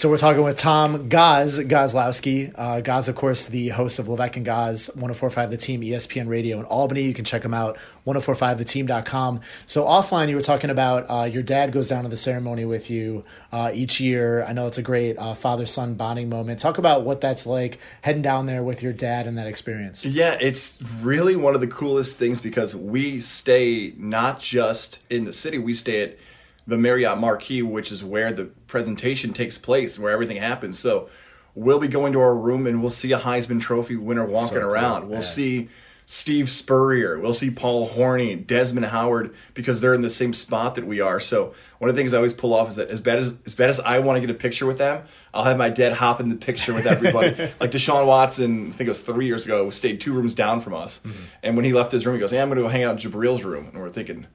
So 0.00 0.08
we're 0.08 0.16
talking 0.16 0.42
with 0.42 0.56
Tom 0.56 1.10
Goz 1.10 1.58
Gozlowski. 1.58 2.54
Uh, 2.56 2.80
Goz, 2.80 3.08
of 3.08 3.16
course, 3.16 3.48
the 3.48 3.68
host 3.68 3.98
of 3.98 4.08
Levesque 4.08 4.38
and 4.38 4.46
Goz, 4.46 4.86
1045 4.94 5.50
The 5.50 5.58
Team, 5.58 5.82
ESPN 5.82 6.26
Radio 6.26 6.58
in 6.58 6.64
Albany. 6.64 7.02
You 7.02 7.12
can 7.12 7.26
check 7.26 7.44
him 7.44 7.52
out, 7.52 7.76
1045theteam.com. 8.06 9.42
So 9.66 9.84
offline, 9.84 10.30
you 10.30 10.36
were 10.36 10.42
talking 10.42 10.70
about 10.70 11.04
uh, 11.10 11.24
your 11.24 11.42
dad 11.42 11.72
goes 11.72 11.86
down 11.90 12.04
to 12.04 12.08
the 12.08 12.16
ceremony 12.16 12.64
with 12.64 12.88
you 12.88 13.26
uh, 13.52 13.72
each 13.74 14.00
year. 14.00 14.42
I 14.44 14.54
know 14.54 14.66
it's 14.66 14.78
a 14.78 14.82
great 14.82 15.18
uh, 15.18 15.34
father-son 15.34 15.96
bonding 15.96 16.30
moment. 16.30 16.60
Talk 16.60 16.78
about 16.78 17.04
what 17.04 17.20
that's 17.20 17.44
like 17.44 17.78
heading 18.00 18.22
down 18.22 18.46
there 18.46 18.64
with 18.64 18.82
your 18.82 18.94
dad 18.94 19.26
and 19.26 19.36
that 19.36 19.48
experience. 19.48 20.06
Yeah, 20.06 20.38
it's 20.40 20.80
really 21.02 21.36
one 21.36 21.54
of 21.54 21.60
the 21.60 21.66
coolest 21.66 22.18
things 22.18 22.40
because 22.40 22.74
we 22.74 23.20
stay 23.20 23.92
not 23.98 24.40
just 24.40 25.00
in 25.10 25.24
the 25.24 25.32
city, 25.34 25.58
we 25.58 25.74
stay 25.74 26.04
at– 26.04 26.16
the 26.66 26.78
Marriott 26.78 27.18
Marquis, 27.18 27.62
which 27.62 27.92
is 27.92 28.04
where 28.04 28.32
the 28.32 28.44
presentation 28.66 29.32
takes 29.32 29.58
place, 29.58 29.98
where 29.98 30.12
everything 30.12 30.36
happens. 30.36 30.78
So 30.78 31.08
we'll 31.54 31.78
be 31.78 31.88
going 31.88 32.12
to 32.12 32.20
our 32.20 32.34
room 32.34 32.66
and 32.66 32.80
we'll 32.80 32.90
see 32.90 33.12
a 33.12 33.18
Heisman 33.18 33.60
Trophy 33.60 33.96
winner 33.96 34.24
walking 34.24 34.48
so 34.48 34.60
cool. 34.60 34.70
around. 34.70 35.08
We'll 35.08 35.22
see 35.22 35.68
Steve 36.10 36.50
Spurrier. 36.50 37.20
We'll 37.20 37.34
see 37.34 37.52
Paul 37.52 37.88
Hornung, 37.88 38.44
Desmond 38.44 38.86
Howard, 38.86 39.32
because 39.54 39.80
they're 39.80 39.94
in 39.94 40.00
the 40.00 40.10
same 40.10 40.34
spot 40.34 40.74
that 40.74 40.84
we 40.84 41.00
are. 41.00 41.20
So 41.20 41.54
one 41.78 41.88
of 41.88 41.94
the 41.94 42.00
things 42.00 42.12
I 42.12 42.16
always 42.16 42.32
pull 42.32 42.52
off 42.52 42.68
is 42.68 42.76
that 42.76 42.88
as 42.88 43.00
bad 43.00 43.20
as 43.20 43.34
as 43.46 43.54
bad 43.54 43.68
as 43.68 43.78
I 43.78 44.00
want 44.00 44.16
to 44.16 44.20
get 44.20 44.28
a 44.28 44.34
picture 44.34 44.66
with 44.66 44.78
them, 44.78 45.04
I'll 45.32 45.44
have 45.44 45.56
my 45.56 45.70
dad 45.70 45.92
hop 45.92 46.18
in 46.18 46.28
the 46.28 46.34
picture 46.34 46.74
with 46.74 46.86
everybody. 46.86 47.36
like 47.60 47.70
Deshaun 47.70 48.08
Watson, 48.08 48.66
I 48.66 48.70
think 48.72 48.88
it 48.88 48.90
was 48.90 49.02
three 49.02 49.26
years 49.26 49.44
ago, 49.44 49.70
stayed 49.70 50.00
two 50.00 50.12
rooms 50.12 50.34
down 50.34 50.60
from 50.60 50.74
us, 50.74 51.00
mm-hmm. 51.04 51.22
and 51.44 51.54
when 51.54 51.64
he 51.64 51.72
left 51.72 51.92
his 51.92 52.04
room, 52.04 52.16
he 52.16 52.20
goes, 52.20 52.32
"Hey, 52.32 52.40
I'm 52.40 52.48
going 52.48 52.56
to 52.56 52.62
go 52.62 52.68
hang 52.68 52.82
out 52.82 53.00
in 53.00 53.10
Jabril's 53.10 53.44
room," 53.44 53.68
and 53.72 53.80
we're 53.80 53.88
thinking 53.88 54.26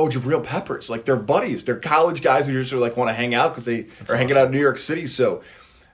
oh, 0.00 0.08
Jabril 0.08 0.42
Peppers. 0.42 0.88
Like 0.88 1.04
they're 1.04 1.16
buddies. 1.16 1.64
They're 1.64 1.78
college 1.78 2.22
guys 2.22 2.46
who 2.46 2.52
just 2.52 2.72
like 2.72 2.96
want 2.96 3.08
to 3.10 3.14
hang 3.14 3.34
out 3.34 3.50
because 3.50 3.64
they 3.64 3.82
That's 3.82 4.00
are 4.00 4.04
awesome. 4.04 4.18
hanging 4.18 4.36
out 4.36 4.46
in 4.46 4.52
New 4.52 4.60
York 4.60 4.78
City. 4.78 5.06
So 5.06 5.42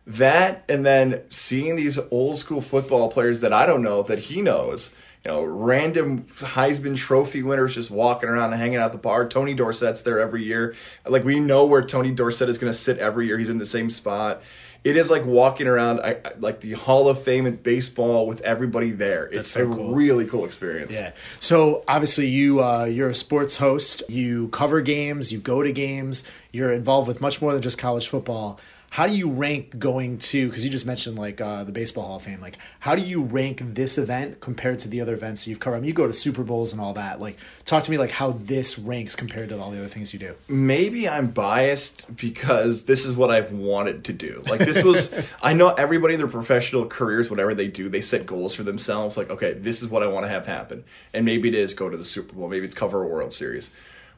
that 0.06 0.64
and 0.68 0.86
then 0.86 1.22
seeing 1.30 1.76
these 1.76 1.98
old 2.10 2.36
school 2.36 2.60
football 2.60 3.10
players 3.10 3.40
that 3.40 3.52
I 3.52 3.66
don't 3.66 3.82
know 3.82 4.02
that 4.04 4.18
he 4.18 4.42
knows. 4.42 4.94
You 5.24 5.32
know, 5.32 5.42
random 5.42 6.22
Heisman 6.22 6.96
Trophy 6.96 7.42
winners 7.42 7.74
just 7.74 7.90
walking 7.90 8.28
around 8.28 8.52
and 8.52 8.60
hanging 8.60 8.78
out 8.78 8.92
the 8.92 8.98
bar. 8.98 9.26
Tony 9.26 9.56
Dorsett's 9.56 10.02
there 10.02 10.20
every 10.20 10.44
year. 10.44 10.76
Like 11.04 11.24
we 11.24 11.40
know 11.40 11.66
where 11.66 11.82
Tony 11.82 12.12
Dorsett 12.12 12.48
is 12.48 12.58
going 12.58 12.72
to 12.72 12.78
sit 12.78 12.98
every 12.98 13.26
year. 13.26 13.36
He's 13.36 13.48
in 13.48 13.58
the 13.58 13.66
same 13.66 13.90
spot 13.90 14.42
it 14.86 14.96
is 14.96 15.10
like 15.10 15.24
walking 15.26 15.66
around 15.66 15.98
I, 15.98 16.18
like 16.38 16.60
the 16.60 16.74
Hall 16.74 17.08
of 17.08 17.20
Fame 17.20 17.44
in 17.44 17.56
baseball 17.56 18.28
with 18.28 18.40
everybody 18.42 18.92
there. 18.92 19.26
It's 19.26 19.48
so 19.48 19.68
a 19.68 19.74
cool. 19.74 19.92
really 19.92 20.26
cool 20.26 20.44
experience. 20.44 20.94
Yeah. 20.94 21.10
So 21.40 21.82
obviously 21.88 22.28
you 22.28 22.62
uh, 22.62 22.84
you're 22.84 23.10
a 23.10 23.14
sports 23.14 23.56
host. 23.56 24.04
You 24.08 24.46
cover 24.48 24.80
games. 24.80 25.32
You 25.32 25.40
go 25.40 25.60
to 25.60 25.72
games. 25.72 26.22
You're 26.52 26.72
involved 26.72 27.08
with 27.08 27.20
much 27.20 27.42
more 27.42 27.52
than 27.52 27.62
just 27.62 27.78
college 27.78 28.06
football 28.06 28.60
how 28.96 29.06
do 29.06 29.14
you 29.14 29.28
rank 29.28 29.78
going 29.78 30.16
to 30.16 30.48
because 30.48 30.64
you 30.64 30.70
just 30.70 30.86
mentioned 30.86 31.18
like 31.18 31.38
uh, 31.38 31.62
the 31.64 31.70
baseball 31.70 32.06
hall 32.06 32.16
of 32.16 32.22
fame 32.22 32.40
like 32.40 32.56
how 32.80 32.94
do 32.94 33.02
you 33.02 33.22
rank 33.22 33.60
this 33.62 33.98
event 33.98 34.40
compared 34.40 34.78
to 34.78 34.88
the 34.88 35.02
other 35.02 35.12
events 35.12 35.46
you've 35.46 35.60
covered? 35.60 35.76
I 35.76 35.80
mean, 35.80 35.88
you 35.88 35.92
go 35.92 36.06
to 36.06 36.14
super 36.14 36.42
bowls 36.42 36.72
and 36.72 36.80
all 36.80 36.94
that. 36.94 37.20
Like 37.20 37.36
talk 37.66 37.82
to 37.82 37.90
me 37.90 37.98
like 37.98 38.10
how 38.10 38.30
this 38.30 38.78
ranks 38.78 39.14
compared 39.14 39.50
to 39.50 39.60
all 39.60 39.70
the 39.70 39.76
other 39.76 39.88
things 39.88 40.14
you 40.14 40.18
do. 40.18 40.34
Maybe 40.48 41.06
i'm 41.06 41.26
biased 41.26 42.16
because 42.16 42.86
this 42.86 43.04
is 43.04 43.18
what 43.18 43.30
i've 43.30 43.52
wanted 43.52 44.06
to 44.06 44.14
do. 44.14 44.42
Like 44.48 44.60
this 44.60 44.82
was 44.82 45.12
i 45.42 45.52
know 45.52 45.74
everybody 45.74 46.14
in 46.14 46.20
their 46.20 46.26
professional 46.26 46.86
careers 46.86 47.30
whatever 47.30 47.54
they 47.54 47.66
do 47.66 47.90
they 47.90 48.00
set 48.00 48.24
goals 48.24 48.54
for 48.54 48.62
themselves. 48.62 49.18
Like 49.18 49.28
okay 49.28 49.52
this 49.52 49.82
is 49.82 49.90
what 49.90 50.04
i 50.04 50.06
want 50.06 50.24
to 50.24 50.30
have 50.30 50.46
happen. 50.46 50.84
And 51.12 51.26
maybe 51.26 51.50
it 51.50 51.54
is 51.54 51.74
go 51.74 51.90
to 51.90 51.98
the 51.98 52.04
super 52.06 52.32
bowl. 52.32 52.48
Maybe 52.48 52.64
it's 52.64 52.74
cover 52.74 53.02
a 53.02 53.06
world 53.06 53.34
series 53.34 53.70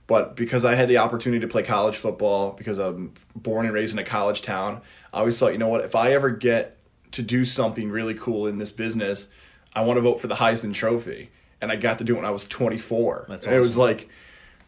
but 0.08 0.34
because 0.36 0.64
I 0.64 0.74
had 0.74 0.88
the 0.88 0.96
opportunity 0.98 1.40
to 1.42 1.46
play 1.46 1.62
college 1.62 1.94
football, 1.94 2.52
because 2.52 2.78
I'm 2.78 3.12
born 3.36 3.66
and 3.66 3.74
raised 3.74 3.92
in 3.92 3.98
a 3.98 4.04
college 4.04 4.40
town, 4.40 4.80
I 5.12 5.20
always 5.20 5.38
thought, 5.38 5.52
you 5.52 5.58
know 5.58 5.68
what, 5.68 5.84
if 5.84 5.94
I 5.94 6.12
ever 6.12 6.30
get 6.30 6.78
to 7.12 7.22
do 7.22 7.44
something 7.44 7.90
really 7.90 8.14
cool 8.14 8.46
in 8.46 8.56
this 8.56 8.72
business, 8.72 9.28
I 9.74 9.82
want 9.82 9.98
to 9.98 10.00
vote 10.00 10.18
for 10.18 10.26
the 10.26 10.36
Heisman 10.36 10.72
Trophy. 10.72 11.30
And 11.60 11.70
I 11.70 11.76
got 11.76 11.98
to 11.98 12.04
do 12.04 12.14
it 12.14 12.16
when 12.16 12.24
I 12.24 12.30
was 12.30 12.46
24. 12.46 13.26
That's 13.28 13.46
awesome. 13.46 13.54
It 13.54 13.58
was 13.58 13.76
like, 13.76 14.08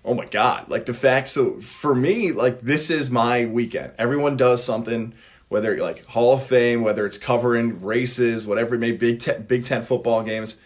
oh 0.04 0.12
my 0.12 0.26
God. 0.26 0.68
Like 0.68 0.84
the 0.84 0.94
fact, 0.94 1.28
so 1.28 1.58
for 1.60 1.94
me, 1.94 2.32
like 2.32 2.60
this 2.60 2.90
is 2.90 3.10
my 3.10 3.46
weekend. 3.46 3.94
Everyone 3.96 4.36
does 4.36 4.62
something, 4.62 5.14
whether 5.48 5.78
like 5.78 6.04
Hall 6.04 6.34
of 6.34 6.42
Fame, 6.42 6.82
whether 6.82 7.06
it's 7.06 7.16
covering 7.16 7.82
races, 7.82 8.46
whatever 8.46 8.74
it 8.74 8.78
may 8.78 8.92
be, 8.92 9.12
Big 9.12 9.20
Ten, 9.20 9.42
Big 9.44 9.64
Ten 9.64 9.84
football 9.84 10.22
games. 10.22 10.60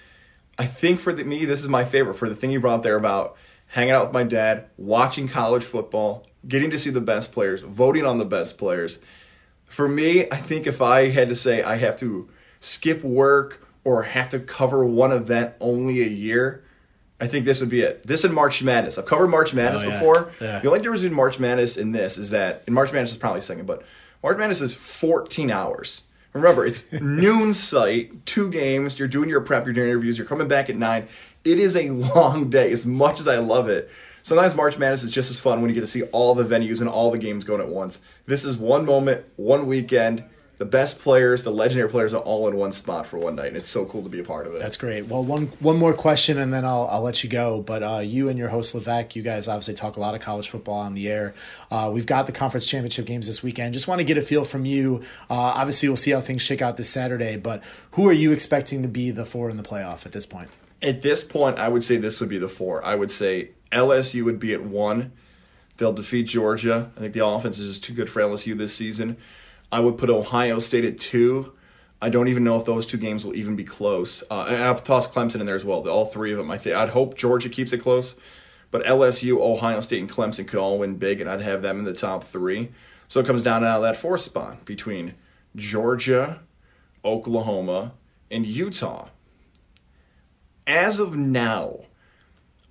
I 0.58 0.66
think 0.66 0.98
for 0.98 1.12
the, 1.12 1.22
me, 1.22 1.44
this 1.44 1.60
is 1.60 1.68
my 1.68 1.84
favorite. 1.84 2.14
For 2.14 2.28
the 2.28 2.34
thing 2.34 2.50
you 2.50 2.58
brought 2.58 2.76
up 2.76 2.82
there 2.82 2.96
about 2.96 3.37
hanging 3.74 3.90
out 3.90 4.04
with 4.04 4.12
my 4.12 4.22
dad, 4.22 4.66
watching 4.76 5.26
college 5.26 5.64
football, 5.64 6.24
getting 6.46 6.70
to 6.70 6.78
see 6.78 6.90
the 6.90 7.00
best 7.00 7.32
players, 7.32 7.62
voting 7.62 8.06
on 8.06 8.18
the 8.18 8.24
best 8.24 8.56
players. 8.56 9.00
For 9.66 9.88
me, 9.88 10.30
I 10.30 10.37
think 10.37 10.68
if 10.68 10.80
I 10.80 11.08
had 11.08 11.28
to 11.28 11.34
say 11.34 11.60
I 11.60 11.76
have 11.78 11.96
to 11.96 12.28
skip 12.60 13.02
work 13.02 13.66
or 13.82 14.04
have 14.04 14.28
to 14.28 14.38
cover 14.38 14.84
one 14.84 15.10
event 15.10 15.54
only 15.58 16.02
a 16.02 16.06
year, 16.06 16.62
I 17.20 17.26
think 17.26 17.46
this 17.46 17.58
would 17.58 17.68
be 17.68 17.80
it. 17.80 18.06
This 18.06 18.22
and 18.22 18.32
March 18.32 18.62
Madness. 18.62 18.96
I've 18.96 19.06
covered 19.06 19.26
March 19.26 19.52
Madness 19.52 19.82
oh, 19.82 19.88
yeah. 19.88 19.92
before. 19.92 20.32
Yeah. 20.40 20.60
The 20.60 20.68
only 20.68 20.78
difference 20.78 21.02
between 21.02 21.16
March 21.16 21.40
Madness 21.40 21.76
and 21.76 21.92
this 21.92 22.16
is 22.16 22.30
that, 22.30 22.62
and 22.66 22.76
March 22.76 22.92
Madness 22.92 23.10
is 23.10 23.16
probably 23.16 23.40
second, 23.40 23.66
but 23.66 23.82
March 24.22 24.38
Madness 24.38 24.60
is 24.60 24.72
14 24.72 25.50
hours. 25.50 26.02
Remember, 26.32 26.64
it's 26.64 26.92
noon 27.00 27.52
site, 27.52 28.24
two 28.24 28.50
games. 28.50 29.00
You're 29.00 29.08
doing 29.08 29.28
your 29.28 29.40
prep, 29.40 29.64
you're 29.64 29.74
doing 29.74 29.88
interviews, 29.88 30.16
you're 30.16 30.28
coming 30.28 30.46
back 30.46 30.70
at 30.70 30.76
nine. 30.76 31.08
It 31.44 31.59
is 31.59 31.76
a 31.76 31.90
long 31.90 32.50
day, 32.50 32.72
as 32.72 32.87
much 32.87 33.20
as 33.20 33.28
I 33.28 33.38
love 33.38 33.68
it. 33.68 33.90
Sometimes 34.22 34.54
March 34.54 34.78
Madness 34.78 35.02
is 35.02 35.11
just 35.11 35.30
as 35.30 35.38
fun 35.38 35.61
when 35.61 35.68
you 35.68 35.74
get 35.74 35.83
to 35.83 35.87
see 35.87 36.02
all 36.04 36.35
the 36.35 36.44
venues 36.44 36.80
and 36.80 36.88
all 36.88 37.11
the 37.11 37.18
games 37.18 37.44
going 37.44 37.61
at 37.61 37.68
once. 37.68 38.00
This 38.26 38.44
is 38.44 38.57
one 38.57 38.87
moment, 38.87 39.24
one 39.37 39.66
weekend 39.66 40.24
the 40.59 40.64
best 40.64 41.00
players, 41.00 41.42
the 41.42 41.50
legendary 41.50 41.88
players 41.88 42.14
are 42.14 42.22
all 42.22 42.46
in 42.46 42.57
one 42.57 42.70
spot 42.70 43.07
for 43.07 43.18
one 43.18 43.35
night, 43.35 43.48
and 43.48 43.57
it's 43.57 43.68
so 43.68 43.85
cool 43.87 44.02
to 44.02 44.09
be 44.09 44.20
a 44.20 44.24
part 44.24 44.46
of 44.46 44.54
it. 44.54 44.61
That's 44.61 44.76
great. 44.76 45.07
Well, 45.07 45.24
one 45.24 45.48
one 45.59 45.78
more 45.78 45.92
question, 45.92 46.38
and 46.38 46.54
then 46.54 46.64
I'll 46.64 46.87
I'll 46.90 47.02
let 47.02 47.24
you 47.24 47.30
go. 47.30 47.61
But 47.61 47.83
uh, 47.83 47.98
you 48.04 48.28
and 48.28 48.38
your 48.38 48.48
host 48.48 48.74
Levesque, 48.74 49.16
you 49.16 49.22
guys 49.22 49.48
obviously 49.48 49.74
talk 49.74 49.96
a 49.96 50.00
lot 50.00 50.14
of 50.14 50.20
college 50.20 50.48
football 50.48 50.78
on 50.78 50.94
the 50.94 51.11
air. 51.11 51.35
Uh, 51.70 51.90
we've 51.92 52.07
got 52.07 52.26
the 52.26 52.33
conference 52.33 52.68
championship 52.68 53.04
games 53.07 53.26
this 53.26 53.42
weekend. 53.42 53.74
Just 53.74 53.88
want 53.88 54.00
to 54.00 54.04
get 54.04 54.16
a 54.16 54.22
feel 54.22 54.44
from 54.44 54.64
you. 54.64 55.02
Uh, 55.28 55.35
obviously, 55.35 55.88
we'll 55.88 55.96
see 55.96 56.12
how 56.12 56.20
things 56.20 56.40
shake 56.40 56.62
out 56.62 56.76
this 56.76 56.88
Saturday. 56.88 57.37
But 57.37 57.62
who 57.92 58.09
are 58.09 58.12
you 58.12 58.30
expecting 58.30 58.83
to 58.83 58.88
be 58.88 59.11
the 59.11 59.24
four 59.24 59.50
in 59.50 59.57
the 59.57 59.64
playoff 59.64 60.07
at 60.07 60.12
this 60.12 60.24
point? 60.24 60.50
At 60.82 61.02
this 61.02 61.24
point, 61.24 61.58
I 61.58 61.68
would 61.68 61.84
say 61.84 61.96
this 61.96 62.20
would 62.20 62.28
be 62.28 62.38
the 62.38 62.48
four. 62.48 62.84
I 62.84 62.94
would 62.94 63.10
say 63.10 63.50
LSU 63.72 64.24
would 64.24 64.38
be 64.38 64.52
at 64.52 64.62
one. 64.62 65.12
They'll 65.76 65.92
defeat 65.92 66.24
Georgia. 66.24 66.90
I 66.96 67.00
think 67.00 67.12
the 67.14 67.26
offense 67.26 67.58
is 67.58 67.68
just 67.68 67.84
too 67.84 67.94
good 67.94 68.08
for 68.10 68.20
LSU 68.22 68.56
this 68.56 68.74
season. 68.74 69.16
I 69.72 69.80
would 69.80 69.98
put 69.98 70.10
Ohio 70.10 70.58
State 70.58 70.84
at 70.84 70.98
two. 70.98 71.52
I 72.00 72.10
don't 72.10 72.28
even 72.28 72.44
know 72.44 72.56
if 72.56 72.64
those 72.64 72.87
two 72.87 72.98
games 72.98 73.24
will 73.24 73.34
even 73.34 73.56
be 73.56 73.64
close. 73.64 74.22
Uh, 74.30 74.46
and 74.48 74.62
I'll 74.62 74.74
toss 74.74 75.08
Clemson 75.08 75.40
in 75.40 75.46
there 75.46 75.54
as 75.54 75.64
well. 75.64 75.88
All 75.88 76.04
three 76.04 76.32
of 76.32 76.38
them. 76.38 76.50
I 76.50 76.58
think 76.58 76.76
I'd 76.76 76.90
hope 76.90 77.16
Georgia 77.16 77.48
keeps 77.48 77.72
it 77.72 77.78
close, 77.78 78.14
but 78.70 78.84
LSU, 78.84 79.40
Ohio 79.40 79.80
State, 79.80 80.00
and 80.00 80.10
Clemson 80.10 80.46
could 80.46 80.58
all 80.58 80.78
win 80.78 80.96
big, 80.96 81.20
and 81.20 81.30
I'd 81.30 81.40
have 81.40 81.62
them 81.62 81.78
in 81.78 81.84
the 81.84 81.94
top 81.94 82.22
three. 82.24 82.70
So 83.08 83.20
it 83.20 83.26
comes 83.26 83.42
down 83.42 83.62
to 83.62 83.80
that 83.80 83.96
fourth 83.96 84.20
spot 84.20 84.64
between 84.64 85.14
Georgia, 85.56 86.40
Oklahoma, 87.04 87.94
and 88.30 88.46
Utah. 88.46 89.08
As 90.66 90.98
of 90.98 91.16
now, 91.16 91.81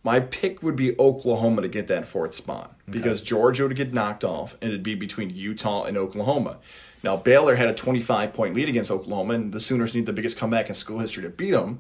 my 0.04 0.20
pick 0.20 0.62
would 0.62 0.76
be 0.76 0.98
Oklahoma 1.00 1.62
to 1.62 1.68
get 1.68 1.88
that 1.88 2.06
fourth 2.06 2.34
spot 2.34 2.76
because 2.90 3.22
Georgia 3.22 3.68
would 3.68 3.76
get 3.76 3.94
knocked 3.94 4.24
off, 4.24 4.58
and 4.62 4.70
it'd 4.72 4.84
be 4.84 4.96
between 4.96 5.30
Utah 5.30 5.84
and 5.84 5.98
Oklahoma. 5.98 6.58
Now, 7.04 7.18
Baylor 7.18 7.56
had 7.56 7.70
a 7.70 7.74
25 7.74 8.34
point 8.34 8.56
lead 8.56 8.70
against 8.70 8.92
Oklahoma, 8.92 9.36
and 9.36 9.54
the 9.54 9.60
Sooners 9.60 9.96
need 9.96 10.06
the 10.06 10.14
biggest 10.14 10.38
comeback 10.38 10.70
in 10.70 10.76
school 10.76 11.00
history 11.00 11.24
to 11.24 11.30
beat 11.30 11.52
them. 11.52 11.80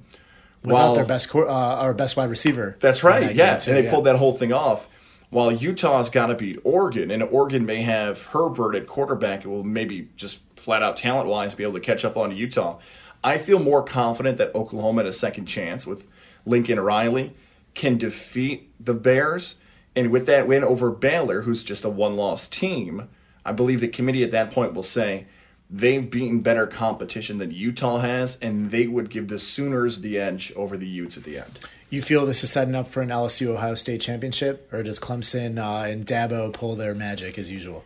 Without 0.64 0.76
while, 0.76 0.96
their 0.96 1.06
best 1.06 1.34
uh, 1.36 1.48
our 1.48 1.94
best 1.94 2.16
wide 2.16 2.30
receiver. 2.30 2.78
That's 2.80 3.04
right, 3.04 3.28
that 3.28 3.36
yeah. 3.36 3.58
Too, 3.58 3.72
and 3.72 3.78
they 3.78 3.84
yeah. 3.86 3.92
pulled 3.92 4.06
that 4.06 4.16
whole 4.16 4.32
thing 4.32 4.54
off. 4.54 4.88
While 5.30 5.52
Utah's 5.52 6.10
got 6.10 6.28
to 6.28 6.36
beat 6.36 6.60
Oregon, 6.64 7.10
and 7.10 7.24
Oregon 7.24 7.66
may 7.66 7.82
have 7.82 8.28
Herbert 8.28 8.76
at 8.76 8.86
quarterback, 8.86 9.44
it 9.44 9.48
will 9.48 9.64
maybe 9.64 10.10
just 10.16 10.40
flat 10.56 10.84
out 10.84 10.96
talent 10.96 11.28
wise 11.28 11.56
be 11.56 11.64
able 11.64 11.74
to 11.74 11.80
catch 11.80 12.06
up 12.06 12.16
on 12.16 12.34
Utah. 12.36 12.78
I 13.24 13.38
feel 13.38 13.60
more 13.60 13.84
confident 13.84 14.38
that 14.38 14.54
Oklahoma 14.54 15.02
at 15.02 15.08
a 15.08 15.14
second 15.14 15.46
chance 15.46 15.88
with 15.88 16.08
Lincoln 16.46 16.80
Riley 16.80 17.34
can 17.74 17.98
defeat 17.98 18.72
the 18.84 18.94
Bears. 18.94 19.56
And 19.96 20.12
with 20.12 20.26
that 20.26 20.48
win 20.48 20.64
over 20.64 20.90
Baylor, 20.92 21.42
who's 21.42 21.64
just 21.64 21.86
a 21.86 21.90
one 21.90 22.16
loss 22.16 22.48
team, 22.48 23.08
I 23.46 23.52
believe 23.52 23.80
the 23.80 23.88
committee 23.88 24.24
at 24.24 24.32
that 24.32 24.52
point 24.52 24.74
will 24.74 24.84
say 24.84 25.26
they've 25.70 26.10
beaten 26.10 26.42
better 26.42 26.68
competition 26.68 27.38
than 27.38 27.52
Utah 27.52 28.00
has, 28.00 28.38
and 28.42 28.72
they 28.72 28.88
would 28.88 29.10
give 29.10 29.28
the 29.28 29.40
Sooners 29.40 30.02
the 30.02 30.20
edge 30.20 30.52
over 30.56 30.78
the 30.78 30.88
Utes 30.88 31.18
at 31.18 31.24
the 31.24 31.38
end. 31.38 31.60
You 31.90 32.02
feel 32.02 32.26
this 32.26 32.44
is 32.44 32.52
setting 32.52 32.76
up 32.76 32.88
for 32.88 33.02
an 33.02 33.10
LSU 33.10 33.48
Ohio 33.48 33.76
State 33.76 34.02
championship, 34.02 34.72
or 34.74 34.84
does 34.84 35.00
Clemson 35.00 35.58
uh, 35.60 35.90
and 35.90 36.06
Dabo 36.06 36.52
pull 36.52 36.76
their 36.76 36.96
magic 36.96 37.38
as 37.38 37.52
usual? 37.52 37.86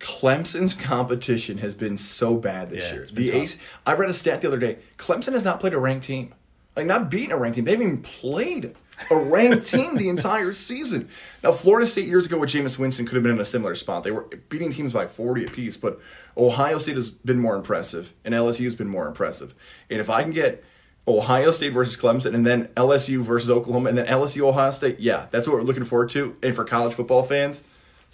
Clemson's 0.00 0.74
competition 0.74 1.58
has 1.58 1.74
been 1.74 1.96
so 1.96 2.36
bad 2.36 2.70
this 2.70 2.90
yeah, 2.90 2.94
year. 2.94 3.06
The 3.12 3.32
Ace, 3.32 3.58
I 3.86 3.94
read 3.94 4.10
a 4.10 4.12
stat 4.12 4.40
the 4.40 4.48
other 4.48 4.58
day. 4.58 4.78
Clemson 4.98 5.32
has 5.32 5.44
not 5.44 5.60
played 5.60 5.72
a 5.72 5.78
ranked 5.78 6.06
team, 6.06 6.34
like 6.76 6.86
not 6.86 7.10
beaten 7.10 7.32
a 7.32 7.36
ranked 7.36 7.56
team. 7.56 7.64
They 7.64 7.72
haven't 7.72 7.86
even 7.86 8.02
played 8.02 8.74
a 9.10 9.16
ranked 9.16 9.66
team 9.70 9.96
the 9.96 10.08
entire 10.08 10.52
season. 10.52 11.08
Now, 11.42 11.52
Florida 11.52 11.86
State 11.86 12.06
years 12.06 12.26
ago 12.26 12.38
with 12.38 12.50
Jameis 12.50 12.78
Winston 12.78 13.06
could 13.06 13.14
have 13.14 13.22
been 13.22 13.32
in 13.32 13.40
a 13.40 13.44
similar 13.44 13.74
spot. 13.74 14.04
They 14.04 14.10
were 14.10 14.26
beating 14.48 14.70
teams 14.70 14.92
by 14.92 15.06
40 15.06 15.44
apiece, 15.44 15.76
but 15.76 16.00
Ohio 16.36 16.78
State 16.78 16.96
has 16.96 17.10
been 17.10 17.38
more 17.38 17.56
impressive, 17.56 18.12
and 18.24 18.34
LSU 18.34 18.64
has 18.64 18.76
been 18.76 18.88
more 18.88 19.06
impressive. 19.06 19.54
And 19.90 20.00
if 20.00 20.10
I 20.10 20.22
can 20.22 20.32
get 20.32 20.64
Ohio 21.06 21.50
State 21.50 21.72
versus 21.72 21.96
Clemson, 21.96 22.34
and 22.34 22.46
then 22.46 22.66
LSU 22.76 23.18
versus 23.18 23.50
Oklahoma, 23.50 23.90
and 23.90 23.98
then 23.98 24.06
LSU 24.06 24.42
Ohio 24.42 24.70
State, 24.70 25.00
yeah, 25.00 25.26
that's 25.30 25.46
what 25.46 25.56
we're 25.56 25.62
looking 25.62 25.84
forward 25.84 26.10
to. 26.10 26.36
And 26.42 26.54
for 26.54 26.64
college 26.64 26.94
football 26.94 27.22
fans, 27.22 27.62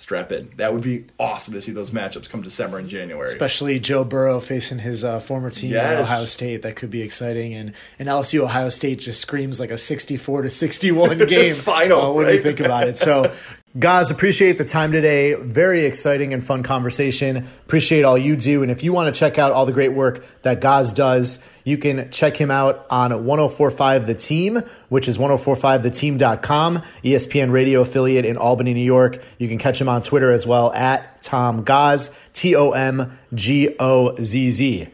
strap 0.00 0.32
in. 0.32 0.50
That 0.56 0.72
would 0.72 0.82
be 0.82 1.04
awesome 1.18 1.54
to 1.54 1.60
see 1.60 1.72
those 1.72 1.90
matchups 1.90 2.28
come 2.28 2.42
December 2.42 2.78
and 2.78 2.88
January. 2.88 3.24
Especially 3.24 3.78
Joe 3.78 4.02
Burrow 4.02 4.40
facing 4.40 4.78
his 4.78 5.04
uh, 5.04 5.20
former 5.20 5.50
team 5.50 5.72
yes. 5.72 6.08
Ohio 6.08 6.24
State. 6.24 6.62
That 6.62 6.76
could 6.76 6.90
be 6.90 7.02
exciting. 7.02 7.54
And, 7.54 7.74
and 7.98 8.08
LSU 8.08 8.40
Ohio 8.40 8.70
State 8.70 9.00
just 9.00 9.20
screams 9.20 9.60
like 9.60 9.70
a 9.70 9.78
64 9.78 10.42
to 10.42 10.50
61 10.50 11.18
game. 11.26 11.54
Final. 11.54 12.00
Uh, 12.00 12.12
when 12.12 12.26
right? 12.26 12.34
you 12.36 12.42
think 12.42 12.60
about 12.60 12.88
it. 12.88 12.98
So 12.98 13.32
Guys, 13.78 14.10
appreciate 14.10 14.58
the 14.58 14.64
time 14.64 14.90
today. 14.90 15.34
Very 15.34 15.84
exciting 15.84 16.34
and 16.34 16.44
fun 16.44 16.64
conversation. 16.64 17.36
Appreciate 17.36 18.02
all 18.02 18.18
you 18.18 18.34
do. 18.34 18.64
And 18.64 18.70
if 18.72 18.82
you 18.82 18.92
want 18.92 19.14
to 19.14 19.16
check 19.16 19.38
out 19.38 19.52
all 19.52 19.64
the 19.64 19.72
great 19.72 19.92
work 19.92 20.26
that 20.42 20.60
Goz 20.60 20.92
does, 20.92 21.38
you 21.62 21.78
can 21.78 22.10
check 22.10 22.36
him 22.36 22.50
out 22.50 22.84
on 22.90 23.24
1045 23.24 24.08
The 24.08 24.14
Team, 24.14 24.60
which 24.88 25.06
is 25.06 25.18
1045theteam.com, 25.18 26.82
ESPN 27.04 27.52
radio 27.52 27.82
affiliate 27.82 28.24
in 28.24 28.36
Albany, 28.36 28.74
New 28.74 28.80
York. 28.80 29.22
You 29.38 29.46
can 29.46 29.58
catch 29.58 29.80
him 29.80 29.88
on 29.88 30.02
Twitter 30.02 30.32
as 30.32 30.48
well 30.48 30.72
at 30.72 31.22
Tom 31.22 31.64
Gozz, 31.64 32.12
T 32.32 32.56
O 32.56 32.72
M 32.72 33.16
G 33.34 33.76
O 33.78 34.16
Z 34.20 34.50
Z. 34.50 34.88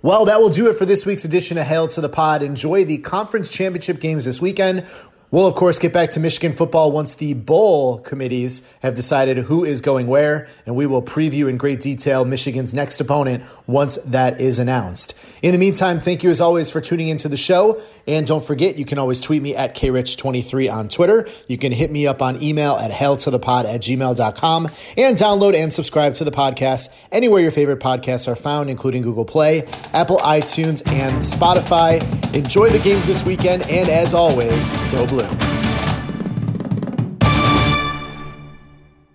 Well, 0.00 0.24
that 0.24 0.40
will 0.40 0.50
do 0.50 0.68
it 0.68 0.76
for 0.76 0.84
this 0.84 1.06
week's 1.06 1.24
edition 1.24 1.58
of 1.58 1.64
Hail 1.64 1.86
to 1.86 2.00
the 2.00 2.08
Pod. 2.08 2.42
Enjoy 2.42 2.84
the 2.84 2.98
conference 2.98 3.52
championship 3.52 4.00
games 4.00 4.24
this 4.24 4.42
weekend. 4.42 4.84
We'll, 5.32 5.46
of 5.46 5.54
course, 5.54 5.78
get 5.78 5.94
back 5.94 6.10
to 6.10 6.20
Michigan 6.20 6.52
football 6.52 6.92
once 6.92 7.14
the 7.14 7.32
bowl 7.32 8.00
committees 8.00 8.60
have 8.82 8.94
decided 8.94 9.38
who 9.38 9.64
is 9.64 9.80
going 9.80 10.06
where, 10.06 10.46
and 10.66 10.76
we 10.76 10.84
will 10.84 11.00
preview 11.00 11.48
in 11.48 11.56
great 11.56 11.80
detail 11.80 12.26
Michigan's 12.26 12.74
next 12.74 13.00
opponent 13.00 13.42
once 13.66 13.96
that 14.04 14.42
is 14.42 14.58
announced. 14.58 15.14
In 15.40 15.52
the 15.52 15.58
meantime, 15.58 16.00
thank 16.00 16.22
you 16.22 16.28
as 16.28 16.38
always 16.38 16.70
for 16.70 16.82
tuning 16.82 17.08
into 17.08 17.30
the 17.30 17.38
show. 17.38 17.80
And 18.06 18.26
don't 18.26 18.44
forget, 18.44 18.76
you 18.76 18.84
can 18.84 18.98
always 18.98 19.22
tweet 19.22 19.40
me 19.40 19.56
at 19.56 19.74
krich23 19.74 20.70
on 20.70 20.88
Twitter. 20.88 21.26
You 21.48 21.56
can 21.56 21.72
hit 21.72 21.90
me 21.90 22.06
up 22.06 22.20
on 22.20 22.42
email 22.42 22.76
at 22.76 22.90
hailtothepod 22.90 23.64
at 23.64 23.80
gmail.com 23.80 24.66
and 24.98 25.16
download 25.16 25.54
and 25.54 25.72
subscribe 25.72 26.12
to 26.14 26.24
the 26.24 26.30
podcast 26.30 26.90
anywhere 27.10 27.40
your 27.40 27.52
favorite 27.52 27.80
podcasts 27.80 28.28
are 28.28 28.36
found, 28.36 28.68
including 28.68 29.00
Google 29.00 29.24
Play, 29.24 29.62
Apple 29.94 30.18
iTunes, 30.18 30.86
and 30.92 31.22
Spotify. 31.22 32.02
Enjoy 32.34 32.68
the 32.68 32.80
games 32.80 33.06
this 33.06 33.24
weekend, 33.24 33.62
and 33.62 33.88
as 33.88 34.12
always, 34.12 34.76
go 34.90 35.06
blue. 35.06 35.21
Blue. 35.22 35.61